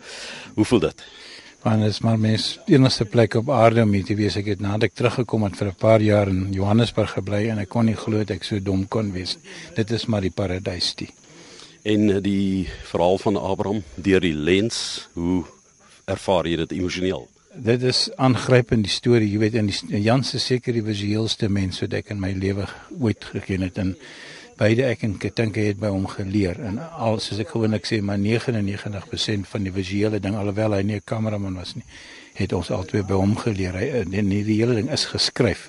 Hoe 0.54 0.66
voel 0.66 0.80
dit? 0.80 1.04
Want 1.62 1.84
is 1.86 2.00
maar 2.02 2.20
mens 2.20 2.60
enigste 2.66 3.06
plek 3.06 3.36
op 3.38 3.50
aarde 3.50 3.84
om 3.84 3.92
hier 3.94 4.06
te 4.06 4.16
wees. 4.18 4.36
Ek 4.36 4.48
het 4.50 4.62
nadat 4.64 4.90
ek 4.90 4.96
teruggekom 4.98 5.44
het 5.46 5.58
vir 5.58 5.68
'n 5.68 5.78
paar 5.78 6.02
jaar 6.02 6.28
in 6.28 6.48
Johannesburg 6.54 7.12
gebly 7.14 7.50
en 7.50 7.60
ek 7.60 7.70
kon 7.70 7.86
nie 7.86 7.96
glo 7.96 8.20
ek 8.20 8.44
so 8.44 8.60
dom 8.60 8.88
kon 8.88 9.12
wees. 9.12 9.38
Dit 9.76 9.92
is 9.92 10.06
maar 10.06 10.22
die 10.22 10.34
paradys 10.34 10.96
die. 10.96 11.10
En 11.84 12.22
die 12.22 12.68
verhaal 12.84 13.18
van 13.18 13.38
Abraham 13.38 13.84
deur 13.96 14.20
die 14.20 14.34
lens, 14.34 15.08
hoe 15.14 15.44
ervaar 16.06 16.48
jy 16.48 16.56
dit 16.56 16.72
emosioneel? 16.72 17.28
Dit 17.56 17.84
is 17.84 18.10
aangrypend 18.16 18.84
die 18.84 18.92
storie, 18.92 19.32
jy 19.32 19.40
weet 19.40 19.54
in 19.54 19.68
die 19.68 20.02
Jan 20.02 20.24
se 20.24 20.40
seker 20.40 20.74
die 20.74 20.84
visueelste 20.84 21.50
mens 21.50 21.82
wat 21.82 21.94
ek 21.94 22.10
in 22.10 22.20
my 22.20 22.32
lewe 22.32 22.68
ooit 23.00 23.26
geken 23.34 23.62
het 23.62 23.78
en 23.78 23.96
beide 24.62 24.86
ek 24.94 25.04
en 25.08 25.18
hy 25.18 25.68
het 25.72 25.80
by 25.82 25.90
hom 25.90 26.08
geleer 26.08 26.60
en 26.62 26.80
al 26.80 27.20
soos 27.20 27.40
ek 27.42 27.54
gewoonlik 27.56 27.86
sê 27.90 28.02
maar 28.02 28.20
99% 28.22 29.50
van 29.54 29.64
die 29.64 29.74
visuele 29.74 30.20
ding 30.20 30.36
alhoewel 30.38 30.78
hy 30.78 30.84
nie 30.84 31.00
'n 31.02 31.08
kameraman 31.14 31.58
was 31.58 31.76
nie 31.76 31.88
het 32.38 32.54
ons 32.56 32.72
albei 32.74 33.04
by 33.08 33.18
hom 33.20 33.34
geleer. 33.40 33.78
Hy 33.78 33.90
en 34.04 34.30
die 34.32 34.60
hele 34.60 34.78
ding 34.78 34.92
is 34.94 35.10
geskryf 35.12 35.68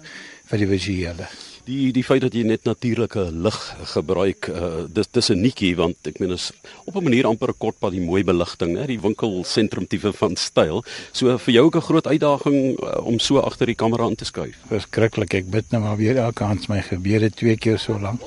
vir 0.51 0.63
die 0.63 0.71
visuele. 0.71 1.31
Die 1.63 1.93
die 1.95 2.03
feit 2.03 2.25
dat 2.25 2.35
jy 2.35 2.43
net 2.43 2.65
natuurlike 2.67 3.29
lig 3.31 3.59
gebruik 3.93 4.49
uh, 4.51 4.83
dis 4.91 5.07
dis 5.15 5.31
'n 5.31 5.43
nikkie 5.43 5.77
want 5.79 5.97
ek 6.11 6.19
meen 6.19 6.35
is 6.35 6.51
op 6.87 6.97
'n 6.97 7.05
manier 7.05 7.27
amper 7.27 7.51
'n 7.51 7.59
kort 7.59 7.79
pad 7.79 7.93
die 7.93 8.03
mooi 8.03 8.25
beligting 8.25 8.77
hè 8.77 8.87
die 8.87 9.01
winkelsentrum 9.01 9.87
tipe 9.87 10.13
van 10.13 10.37
styl. 10.37 10.83
So 11.13 11.39
vir 11.39 11.55
jou 11.55 11.65
ook 11.67 11.77
'n 11.77 11.89
groot 11.89 12.07
uitdaging 12.07 12.79
uh, 12.83 13.07
om 13.07 13.19
so 13.19 13.39
agter 13.39 13.67
die 13.67 13.79
kamera 13.79 14.05
aan 14.05 14.17
te 14.17 14.25
skuif? 14.25 14.59
Verskriklik 14.69 15.35
ek 15.35 15.51
bid 15.51 15.71
nou 15.71 15.83
maar 15.83 15.97
weer 15.97 16.17
elke 16.17 16.45
aand 16.45 16.69
my 16.69 16.83
gebede 16.83 17.31
twee 17.31 17.57
keer 17.57 17.79
so 17.79 17.99
lank 17.99 18.21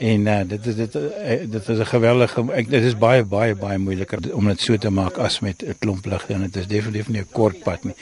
En 0.00 0.26
uh, 0.26 0.40
dit 0.48 0.66
is 0.66 0.76
dit 0.76 0.94
uh, 0.94 1.50
dit 1.50 1.68
is 1.68 1.78
'n 1.78 1.84
geweldige 1.84 2.44
ek 2.52 2.70
dit 2.70 2.84
is 2.84 2.96
baie 2.96 3.24
baie 3.24 3.54
baie 3.54 3.78
moeiliker 3.78 4.34
om 4.34 4.46
dit 4.48 4.60
so 4.60 4.76
te 4.76 4.90
maak 4.90 5.18
as 5.18 5.40
met 5.40 5.62
'n 5.62 5.74
klomp 5.78 6.06
lig 6.06 6.24
en 6.28 6.40
dit 6.40 6.56
is 6.56 6.66
definitief 6.66 7.08
nie 7.08 7.20
'n 7.20 7.28
kort 7.32 7.60
pad 7.62 7.84
nie. 7.84 7.94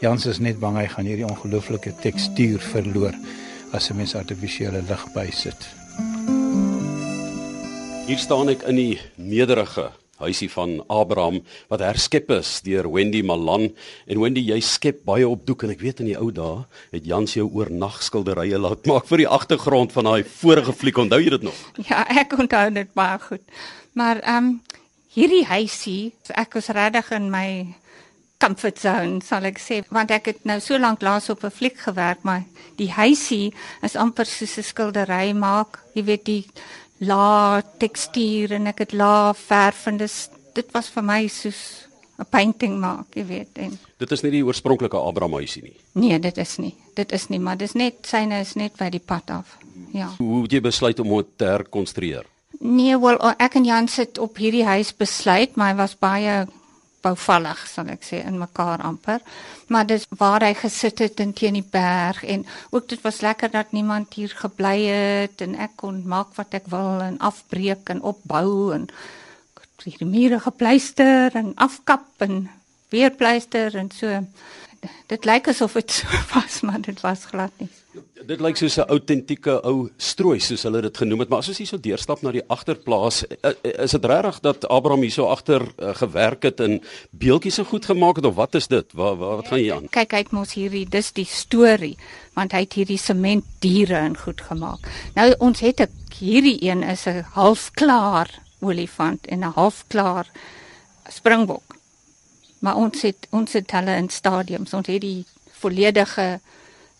Jans 0.00 0.26
is 0.26 0.38
net 0.38 0.58
bang 0.58 0.76
hy 0.76 0.86
gaan 0.86 1.04
hierdie 1.04 1.24
ongelooflike 1.24 1.94
tekstuur 2.00 2.60
verloor 2.60 3.14
as 3.72 3.90
'n 3.90 3.96
mens 3.96 4.14
artifisiële 4.14 4.82
lig 4.88 5.12
bysit. 5.14 5.60
Hier 8.06 8.18
staan 8.18 8.48
ek 8.48 8.62
in 8.62 8.76
die 8.76 9.00
nederige 9.16 9.90
huisie 10.22 10.48
van 10.52 10.78
Abraham 10.92 11.40
wat 11.72 11.84
herskep 11.84 12.30
is 12.38 12.60
deur 12.66 12.88
Wendy 12.92 13.22
Malan. 13.26 13.68
En 14.06 14.20
Wendy 14.20 14.44
jy 14.48 14.60
skep 14.64 15.04
baie 15.08 15.28
op 15.28 15.46
doek 15.46 15.66
en 15.66 15.74
ek 15.74 15.82
weet 15.84 16.00
in 16.04 16.10
die 16.12 16.18
ou 16.18 16.30
dae 16.34 16.64
het 16.94 17.06
Jans 17.06 17.36
jou 17.36 17.48
oornag 17.48 18.02
skilderye 18.02 18.58
laat 18.58 18.86
maak 18.90 19.08
vir 19.10 19.24
die 19.24 19.30
agtergrond 19.38 19.92
van 19.96 20.10
daai 20.10 20.24
vorige 20.24 20.72
fliek. 20.72 20.98
Onthou 20.98 21.20
jy 21.22 21.34
dit 21.36 21.48
nog? 21.48 21.58
Ja 21.88 22.04
ek 22.08 22.36
onthou 22.38 22.68
dit 22.74 22.92
baie 22.94 23.18
goed. 23.28 23.44
Maar 23.96 24.22
ehm 24.22 24.44
um, 24.44 24.54
hierdie 25.16 25.46
huisie 25.48 26.12
ek 26.36 26.58
was 26.58 26.68
regtig 26.76 27.08
in 27.16 27.30
my 27.32 27.48
comfort 28.42 28.76
zone 28.78 29.22
sal 29.24 29.46
ek 29.48 29.60
sê 29.62 29.80
want 29.88 30.12
ek 30.12 30.28
het 30.32 30.42
nou 30.48 30.58
so 30.60 30.76
lank 30.76 31.00
laas 31.02 31.30
op 31.32 31.44
'n 31.44 31.50
fliek 31.50 31.78
gewerk 31.80 32.20
maar 32.22 32.44
die 32.76 32.90
huisie 32.92 33.54
is 33.82 33.96
amper 33.96 34.26
soos 34.26 34.58
'n 34.58 34.62
skildery 34.62 35.32
maak. 35.32 35.80
Jy 35.94 36.04
weet 36.04 36.24
die 36.24 36.44
la 36.98 37.62
tekstuur 37.78 38.56
en 38.56 38.66
ek 38.72 38.86
het 38.86 38.92
la 38.92 39.32
verf 39.36 39.86
en 39.86 39.98
dis 40.00 40.28
dit 40.56 40.72
was 40.72 40.88
vir 40.88 41.04
my 41.04 41.26
soos 41.28 41.86
'n 42.18 42.24
painting 42.30 42.78
maak, 42.80 43.12
jy 43.14 43.26
weet. 43.26 43.58
En 43.58 43.78
dit 43.98 44.10
is 44.10 44.22
nie 44.22 44.30
die 44.30 44.44
oorspronklike 44.44 44.96
Abraham 44.96 45.32
huisie 45.32 45.62
nie. 45.62 45.76
Nee, 45.92 46.18
dit 46.18 46.38
is 46.38 46.56
nie. 46.56 46.74
Dit 46.94 47.12
is 47.12 47.28
nie, 47.28 47.38
maar 47.38 47.56
dis 47.56 47.72
net 47.72 47.94
syne 48.08 48.40
is 48.40 48.54
net 48.54 48.76
by 48.76 48.88
die 48.90 49.02
pad 49.04 49.30
af. 49.30 49.58
Ja. 49.92 50.08
Hoe 50.18 50.42
het 50.42 50.52
jy 50.52 50.60
besluit 50.60 51.00
om 51.00 51.08
dit 51.16 51.26
te 51.36 51.44
herkonstrueer? 51.44 52.24
Nee, 52.60 52.98
wel 52.98 53.18
ek 53.36 53.54
en 53.54 53.64
Jan 53.64 53.88
sit 53.88 54.18
op 54.18 54.36
hierdie 54.36 54.64
huis 54.64 54.94
besluit, 54.96 55.56
maar 55.56 55.74
hy 55.74 55.76
was 55.76 55.96
baie 55.98 56.46
bouvallig 57.06 57.62
sal 57.70 57.90
ek 57.94 58.04
sê 58.06 58.20
in 58.26 58.38
mekaar 58.42 58.82
amper. 58.84 59.22
Maar 59.72 59.86
dis 59.86 60.06
waar 60.18 60.44
hy 60.46 60.52
gesit 60.58 61.02
het 61.04 61.22
in 61.22 61.34
teen 61.36 61.58
die 61.58 61.66
berg 61.70 62.22
en 62.24 62.44
ook 62.70 62.88
dit 62.92 63.02
was 63.06 63.22
lekker 63.26 63.50
dat 63.54 63.72
niemand 63.72 64.18
hier 64.18 64.34
gebly 64.42 64.78
het 64.86 65.42
en 65.46 65.56
ek 65.66 65.78
kon 65.82 66.02
maak 66.06 66.34
wat 66.38 66.54
ek 66.58 66.68
wil 66.72 67.02
en 67.04 67.18
afbreek 67.18 67.94
en 67.94 68.02
opbou 68.02 68.74
en 68.74 68.90
die 69.86 70.06
mure 70.08 70.40
gepleister 70.42 71.34
en 71.38 71.52
afkap 71.62 72.06
en 72.24 72.48
weer 72.90 73.12
pleister 73.14 73.74
en 73.78 73.90
so. 73.94 74.22
Dit 75.06 75.24
lyk 75.24 75.48
asof 75.48 75.76
dit 75.78 75.90
so 75.90 76.06
was, 76.34 76.60
maar 76.66 76.80
dit 76.80 77.00
was 77.00 77.24
glad 77.30 77.52
nie. 77.62 77.68
Dit 78.26 78.40
lyk 78.40 78.58
soos 78.58 78.76
'n 78.76 78.88
autentieke 78.90 79.60
ou 79.62 79.88
strooi 79.96 80.40
soos 80.40 80.62
hulle 80.66 80.82
dit 80.82 80.96
genoem 80.96 81.20
het, 81.20 81.28
maar 81.28 81.38
as 81.38 81.48
ons 81.48 81.58
hier 81.58 81.68
so 81.70 81.78
deurstap 81.78 82.22
na 82.22 82.32
die 82.32 82.42
agterplaas, 82.48 83.22
eh, 83.26 83.52
eh, 83.62 83.84
is 83.84 83.90
dit 83.90 84.04
regtig 84.04 84.40
dat 84.40 84.68
Abraham 84.68 85.02
hier 85.06 85.12
so 85.12 85.26
agter 85.26 85.62
uh, 85.62 85.94
gewerk 85.94 86.42
het 86.42 86.60
en 86.60 86.80
beeltjies 87.10 87.54
so 87.54 87.64
goed 87.64 87.86
gemaak 87.86 88.16
het 88.16 88.26
of 88.26 88.34
wat 88.34 88.54
is 88.54 88.66
dit? 88.66 88.92
Wat 88.92 89.16
wat, 89.16 89.36
wat 89.36 89.48
gaan 89.48 89.62
jy 89.62 89.72
aan? 89.72 89.88
Kyk, 89.88 90.12
hy 90.12 90.18
het 90.18 90.32
mos 90.32 90.52
hierdie 90.54 90.86
dis 90.88 91.12
die 91.12 91.28
storie, 91.28 91.96
want 92.34 92.52
hy 92.52 92.64
het 92.66 92.74
hierdie 92.74 92.98
sement 92.98 93.44
diere 93.60 94.02
in 94.04 94.16
goed 94.16 94.40
gemaak. 94.40 94.90
Nou 95.14 95.32
ons 95.38 95.60
het 95.60 95.80
'n 95.80 95.88
hierdie 96.18 96.58
een 96.62 96.82
is 96.82 97.06
'n 97.06 97.24
halfklaar 97.32 98.28
olifant 98.60 99.26
en 99.26 99.38
'n 99.38 99.52
halfklaar 99.54 100.26
springbok. 101.08 101.75
Maar 102.66 102.82
ons 102.82 103.06
het 103.06 103.28
ons 103.30 103.52
het 103.54 103.70
hulle 103.78 103.94
in 104.00 104.08
stadiums, 104.10 104.74
ons 104.74 104.88
het 104.90 105.02
die 105.02 105.22
volledige 105.60 106.40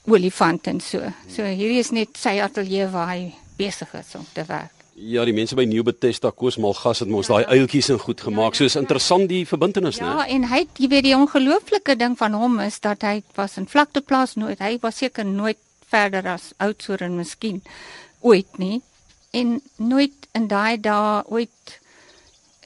olifant 0.06 0.68
en 0.70 0.78
so. 0.80 1.02
So 1.26 1.42
hierdie 1.42 1.82
is 1.82 1.90
net 1.90 2.14
sy 2.20 2.36
ateljee 2.44 2.86
waar 2.92 3.10
hy 3.16 3.32
besig 3.58 3.90
is 3.98 4.14
om 4.14 4.26
te 4.36 4.44
werk. 4.46 4.70
Ja, 4.96 5.26
die 5.28 5.34
mense 5.36 5.56
by 5.58 5.66
New 5.68 5.82
Bethesda 5.84 6.30
Koosmalgas 6.30 7.02
het 7.02 7.10
mos 7.12 7.28
ja. 7.28 7.40
daai 7.40 7.58
uiltjies 7.58 7.90
in 7.92 7.98
goed 8.00 8.22
gemaak. 8.24 8.54
So 8.56 8.64
is 8.64 8.78
interessant 8.78 9.28
die 9.28 9.42
verbintenis, 9.48 9.98
ja, 9.98 10.06
né? 10.06 10.12
Ja, 10.14 10.28
en 10.36 10.46
hy 10.52 10.60
het 10.62 10.78
jy 10.80 10.88
weet 10.94 11.04
die 11.08 11.16
ongelooflike 11.18 11.98
ding 12.00 12.14
van 12.16 12.38
hom 12.38 12.60
is 12.64 12.78
dat 12.84 13.02
hy 13.04 13.18
was 13.36 13.58
in 13.60 13.66
vlakteplaas 13.68 14.36
nooit. 14.40 14.62
Hy 14.62 14.78
was 14.86 15.02
seker 15.02 15.26
nooit 15.26 15.60
verder 15.90 16.30
as 16.36 16.52
Oudtshoorn 16.62 17.18
miskien 17.18 17.60
ooit 18.22 18.62
nie. 18.62 18.80
En 19.36 19.58
nooit 19.82 20.30
in 20.38 20.46
daai 20.48 20.78
dae 20.80 21.26
ooit 21.26 21.76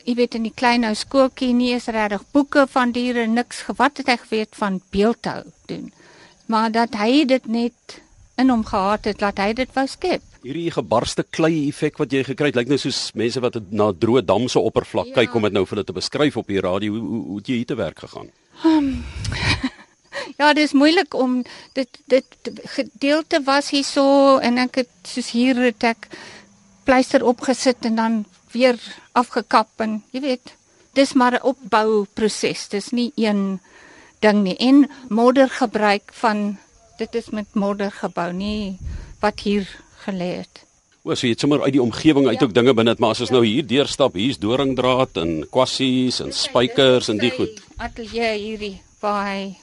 jy 0.04 0.14
weet 0.18 0.34
in 0.34 0.46
die 0.48 0.54
klein 0.54 0.84
ou 0.88 0.94
skooltjie 0.94 1.52
nie 1.54 1.72
is 1.76 1.86
regtig 1.86 2.22
boeke 2.32 2.66
van 2.70 2.92
diere 2.92 3.26
niks 3.26 3.64
gewat 3.68 4.02
het 4.02 4.12
hy 4.12 4.16
geweet 4.26 4.54
van 4.58 4.80
beeldhou 4.90 5.42
doen 5.66 5.90
maar 6.50 6.72
dat 6.74 6.96
hy 6.98 7.24
dit 7.30 7.46
net 7.46 8.00
in 8.40 8.50
hom 8.50 8.64
gehad 8.66 9.06
het 9.10 9.20
dat 9.20 9.38
hy 9.42 9.52
dit 9.56 9.70
wou 9.76 9.86
skep. 9.88 10.24
Hierdie 10.40 10.70
gebarste 10.72 11.24
klei 11.36 11.66
effek 11.68 12.00
wat 12.00 12.14
jy 12.14 12.22
gekry 12.30 12.48
het, 12.50 12.58
lyk 12.58 12.70
nou 12.72 12.78
soos 12.80 13.10
mense 13.18 13.42
wat 13.44 13.58
na 13.68 13.90
droë 13.92 14.24
dam 14.26 14.48
se 14.48 14.60
oppervlak 14.60 15.12
ja. 15.12 15.18
kyk 15.20 15.36
om 15.36 15.46
dit 15.48 15.56
nou 15.56 15.66
vir 15.68 15.76
hulle 15.76 15.88
te 15.90 15.96
beskryf 15.96 16.38
op 16.40 16.48
die 16.48 16.62
radio. 16.64 16.96
Hoe 16.96 17.04
hoe, 17.04 17.20
hoe 17.28 17.38
het 17.42 17.52
jy 17.52 17.60
hier 17.60 17.70
te 17.70 17.78
werk 17.78 18.00
gegaan? 18.06 18.32
Um, 18.64 18.90
ja, 20.40 20.52
dit 20.56 20.64
is 20.64 20.76
moeilik 20.76 21.14
om 21.14 21.40
dit 21.76 22.02
dit 22.12 22.52
gedeelte 22.76 23.42
was 23.46 23.70
hierso 23.74 24.38
en 24.40 24.58
ek 24.64 24.82
het 24.84 25.12
soos 25.12 25.30
hier 25.36 25.60
het 25.68 25.90
ek 25.92 26.08
pleister 26.88 27.24
opgesit 27.26 27.84
en 27.86 28.00
dan 28.00 28.20
weer 28.52 28.78
afgekap 29.12 29.68
en 29.80 30.02
jy 30.10 30.20
weet, 30.20 30.54
dis 30.94 31.12
maar 31.12 31.38
'n 31.38 31.42
opbouproses. 31.42 32.68
Dis 32.68 32.90
nie 32.90 33.12
een 33.16 33.60
ding 34.20 34.42
nie 34.42 34.56
en 34.56 34.90
modder 35.08 35.48
gebruik 35.48 36.12
van 36.12 36.58
dit 36.98 37.14
is 37.14 37.30
met 37.30 37.54
modder 37.54 37.90
gebou 37.90 38.32
nie 38.32 38.78
wat 39.20 39.40
hier 39.40 39.68
gelê 40.04 40.36
het. 40.44 40.64
O, 41.02 41.14
so 41.14 41.24
jy 41.26 41.32
het 41.32 41.40
sommer 41.40 41.62
uit 41.64 41.72
die 41.72 41.82
omgewing 41.82 42.26
uit 42.28 42.40
ja. 42.40 42.44
ook 42.46 42.54
dinge 42.54 42.74
binne, 42.74 42.94
maar 42.98 43.14
as 43.14 43.22
ons 43.24 43.30
ja. 43.32 43.38
nou 43.38 43.46
hier 43.46 43.66
deurstap, 43.66 44.14
hier's 44.20 44.38
doringdraad 44.38 45.16
en 45.16 45.46
kwassies 45.48 46.20
en 46.20 46.32
spykers 46.32 47.08
en 47.08 47.18
die 47.18 47.32
goed. 47.32 47.62
Ateljee 47.80 48.36
hierdie 48.36 48.82
by 49.00 49.56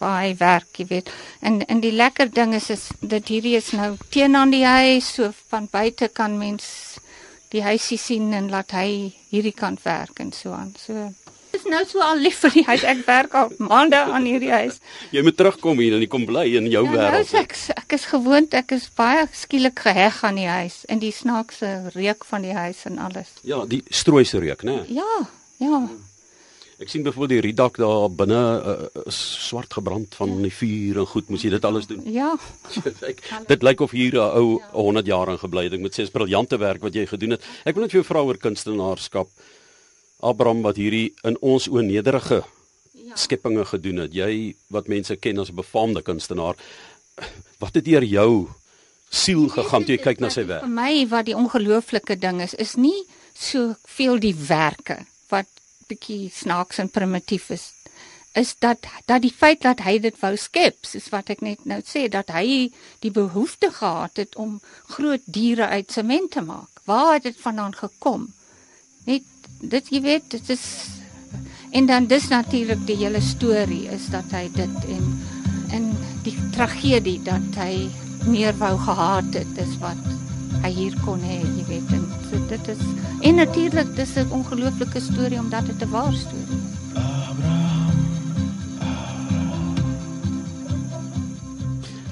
by 0.00 0.34
werk, 0.40 0.72
jy 0.80 0.88
weet. 0.90 1.12
En 1.40 1.60
en 1.66 1.80
die 1.84 1.94
lekker 1.94 2.32
ding 2.32 2.54
is 2.56 2.70
is 2.70 2.88
dat 3.00 3.28
hierdie 3.28 3.56
is 3.56 3.70
nou 3.76 3.94
teen 4.08 4.36
aan 4.36 4.50
die 4.50 4.64
huis, 4.66 5.14
so 5.14 5.30
van 5.52 5.68
buite 5.70 6.08
kan 6.08 6.38
mens 6.38 6.98
die 7.50 7.62
huisie 7.62 7.98
sien 7.98 8.32
en 8.32 8.50
laat 8.50 8.74
hy 8.76 9.12
hierdie 9.30 9.54
kant 9.56 9.82
werk 9.84 10.22
en 10.22 10.32
so 10.32 10.54
aan. 10.54 10.74
So 10.78 11.10
is 11.56 11.64
nou 11.66 11.80
so 11.88 12.02
al 12.04 12.20
lief 12.22 12.40
vir 12.44 12.52
die 12.54 12.64
huis. 12.66 12.84
Ek 12.86 13.00
werk 13.06 13.34
al 13.38 13.50
maande 13.58 13.98
aan 14.00 14.26
hierdie 14.28 14.52
huis. 14.52 14.78
Jy 15.14 15.24
moet 15.26 15.36
terugkom 15.38 15.80
hier 15.82 15.96
en 15.96 16.04
jy 16.04 16.10
kom 16.10 16.26
bly 16.28 16.46
in 16.60 16.68
jou 16.70 16.84
ja, 16.86 16.92
wêreld. 16.94 17.32
Nou 17.34 17.42
ek 17.42 17.56
ek 17.74 17.96
is 17.98 18.06
gewoond, 18.12 18.54
ek 18.54 18.76
is 18.76 18.86
baie 18.98 19.26
skielik 19.34 19.82
geheg 19.86 20.20
aan 20.26 20.38
die 20.38 20.48
huis 20.50 20.82
en 20.90 21.02
die 21.02 21.12
snaakse 21.14 21.72
reuk 21.96 22.26
van 22.28 22.46
die 22.46 22.54
huis 22.54 22.84
en 22.90 23.00
alles. 23.02 23.34
Ja, 23.46 23.64
die 23.66 23.82
strooise 23.90 24.42
reuk, 24.42 24.62
né? 24.66 24.80
Ja, 24.94 25.26
ja. 25.62 25.82
Ek 26.80 26.88
sien 26.88 27.02
byvoorbeeld 27.04 27.34
die 27.34 27.44
riedak 27.44 27.76
daar 27.76 28.06
binne 28.08 28.40
uh, 28.40 28.74
swart 29.12 29.74
gebrand 29.76 30.14
van 30.16 30.30
die 30.40 30.52
vuur 30.54 31.02
en 31.02 31.08
goed, 31.10 31.26
moes 31.28 31.42
jy 31.44 31.50
dit 31.52 31.66
alles 31.68 31.88
doen. 31.90 32.00
Ja. 32.08 32.30
Ek, 33.10 33.20
dit 33.50 33.66
lyk 33.66 33.82
of 33.84 33.92
hier 33.92 34.16
'n 34.16 34.38
ou 34.40 34.62
100 34.72 35.06
jaar 35.06 35.28
in 35.28 35.40
gebly 35.42 35.66
het. 35.68 35.76
Ek 35.76 35.84
moet 35.84 35.92
sê 35.92 36.06
dis 36.06 36.14
briljante 36.14 36.56
werk 36.56 36.80
wat 36.80 36.96
jy 36.96 37.04
gedoen 37.10 37.36
het. 37.36 37.44
Ek 37.68 37.76
wil 37.76 37.84
net 37.84 37.92
vir 37.92 38.00
jou 38.00 38.08
vra 38.08 38.22
oor 38.24 38.40
kunstenaarskap. 38.40 39.28
Abraham 40.24 40.64
wat 40.64 40.80
hierdie 40.80 41.12
in 41.22 41.36
ons 41.44 41.68
o 41.68 41.84
nederige 41.84 42.40
skepinge 43.14 43.64
gedoen 43.68 44.06
het. 44.06 44.16
Jy 44.16 44.56
wat 44.72 44.88
mense 44.88 45.16
ken 45.20 45.38
as 45.38 45.52
'n 45.52 45.60
befaamde 45.60 46.00
kunstenaar. 46.02 46.56
Wat 47.60 47.74
het 47.74 47.84
deur 47.84 48.04
jou 48.04 48.48
siel 49.10 49.48
gegaan 49.52 49.84
toe 49.84 49.96
jy 49.96 50.02
kyk 50.02 50.20
na 50.20 50.30
sy 50.30 50.46
werk? 50.46 50.64
Vir 50.64 50.76
my 50.80 51.06
wat 51.08 51.26
die 51.26 51.36
ongelooflike 51.36 52.16
ding 52.16 52.40
is, 52.40 52.54
is 52.54 52.76
nie 52.76 53.04
so 53.34 53.76
veel 53.84 54.16
die 54.16 54.34
werke 54.34 55.04
bietjie 55.90 56.30
snaaks 56.34 56.80
en 56.82 56.90
primitief 56.92 57.50
is 57.50 57.70
is 58.32 58.54
dat 58.58 58.86
dat 59.06 59.22
die 59.22 59.32
feit 59.34 59.62
dat 59.62 59.80
hy 59.82 59.98
dit 59.98 60.14
wou 60.20 60.36
skep, 60.38 60.84
soos 60.86 61.08
wat 61.10 61.32
ek 61.34 61.40
net 61.42 61.64
nou 61.66 61.80
sê 61.86 62.06
dat 62.08 62.30
hy 62.30 62.70
die 63.02 63.10
behoefte 63.10 63.72
gehad 63.74 64.20
het 64.22 64.36
om 64.38 64.60
groot 64.94 65.24
diere 65.26 65.66
uit 65.66 65.90
sement 65.90 66.30
te 66.30 66.44
maak. 66.46 66.82
Waar 66.86 67.16
het 67.16 67.26
dit 67.26 67.40
vandaan 67.40 67.74
gekom? 67.74 68.28
Net 69.06 69.26
dit 69.60 69.90
jy 69.90 70.02
weet, 70.06 70.30
dit 70.30 70.50
is 70.54 70.64
en 71.70 71.86
dan 71.86 72.06
dis 72.10 72.28
natuurlik 72.30 72.86
die 72.86 72.98
hele 73.02 73.20
storie 73.22 73.86
is 73.94 74.08
dat 74.14 74.30
hy 74.34 74.46
dit 74.54 74.88
en 74.94 75.10
en 75.70 75.90
die 76.24 76.34
tragedie 76.54 77.20
dat 77.26 77.58
hy 77.58 77.86
meer 78.26 78.56
wou 78.58 78.74
gehad 78.78 79.34
het 79.34 79.60
is 79.62 79.76
wat 79.82 80.00
hy 80.64 80.70
hier 80.74 80.96
kon 81.04 81.22
hê, 81.24 81.40
jy 81.40 81.66
weet. 81.68 81.99
Dit 82.50 82.68
is 82.68 82.82
en 83.20 83.34
natuurlik 83.34 83.96
dis 83.96 84.14
'n 84.18 84.26
ongelooflike 84.30 85.00
storie 85.00 85.38
omdat 85.38 85.66
dit 85.66 85.82
'n 85.82 85.90
waar 85.90 86.12
storie 86.12 86.58
is. 86.58 86.70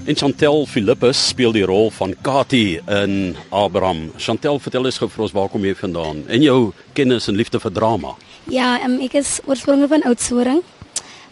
En 0.04 0.16
Chantel 0.16 0.66
Philippus 0.66 1.26
speel 1.28 1.52
die 1.52 1.64
rol 1.64 1.90
van 1.90 2.14
Kati 2.20 2.80
in 2.86 3.36
Abraham. 3.48 4.12
Chantel, 4.16 4.58
vertel 4.58 4.84
eens 4.84 4.98
gou 4.98 5.10
vir 5.10 5.22
ons 5.22 5.32
waar 5.32 5.48
kom 5.48 5.64
jy 5.64 5.74
vandaan 5.74 6.22
en 6.28 6.42
jou 6.42 6.72
kennis 6.92 7.28
en 7.28 7.34
liefde 7.34 7.60
vir 7.60 7.72
drama? 7.72 8.14
Ja, 8.44 8.84
um, 8.84 9.00
ek 9.00 9.12
is 9.12 9.40
oorspronklik 9.44 9.88
van 9.88 10.02
Oudtshoorn. 10.02 10.62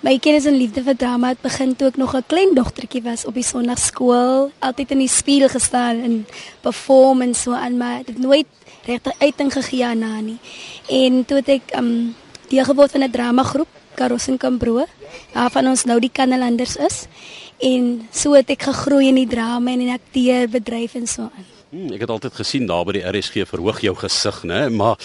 My 0.01 0.19
kennis 0.19 0.45
en 0.45 0.59
liefde 0.59 0.83
vir 0.83 0.97
drama 0.97 1.29
het 1.29 1.41
begin 1.41 1.77
toe 1.77 1.89
ek 1.89 1.97
nog 1.97 2.15
'n 2.15 2.25
klein 2.27 2.55
dogtertjie 2.55 3.03
was 3.03 3.25
op 3.25 3.35
die 3.35 3.43
sonnaarskool, 3.43 4.53
altyd 4.59 4.91
in 4.91 4.99
die 4.99 5.09
spieël 5.09 5.49
gestaan 5.49 6.03
en 6.03 6.27
perform 6.61 7.23
en 7.23 7.35
so 7.35 7.53
aan, 7.53 7.77
maar 7.77 8.03
dit 8.05 8.19
nooit 8.19 8.47
regtig 8.87 9.13
uiting 9.19 9.53
gegee 9.53 9.85
aan 9.85 10.25
nie. 10.25 10.39
En 10.89 11.25
toe 11.25 11.37
het 11.37 11.49
ek 11.49 11.75
um 11.79 12.15
deel 12.49 12.65
geword 12.65 12.91
van 12.91 13.03
'n 13.03 13.11
dramagroep, 13.11 13.69
Karos 13.95 14.29
en 14.29 14.37
Kambro, 14.37 14.85
waarvan 15.33 15.67
ons 15.67 15.85
nou 15.85 15.99
die 16.01 16.13
Kannelanders 16.13 16.77
is. 16.77 17.07
En 17.59 18.09
so 18.13 18.35
het 18.35 18.51
ek 18.51 18.63
gegroei 18.63 19.09
in 19.09 19.15
die 19.15 19.27
drama 19.27 19.73
en 19.73 19.81
in 19.81 19.97
akteurbedryf 19.97 20.95
en 20.95 21.07
so 21.07 21.23
aan. 21.23 21.47
Hmm, 21.71 21.93
ek 21.93 22.01
het 22.01 22.11
altyd 22.11 22.35
gesien 22.35 22.67
daar 22.67 22.85
by 22.85 22.93
die 22.93 23.07
RSG 23.09 23.47
verhoog 23.49 23.81
jou 23.81 23.97
gesig, 23.97 24.43
né? 24.45 24.69
Maar 24.71 25.01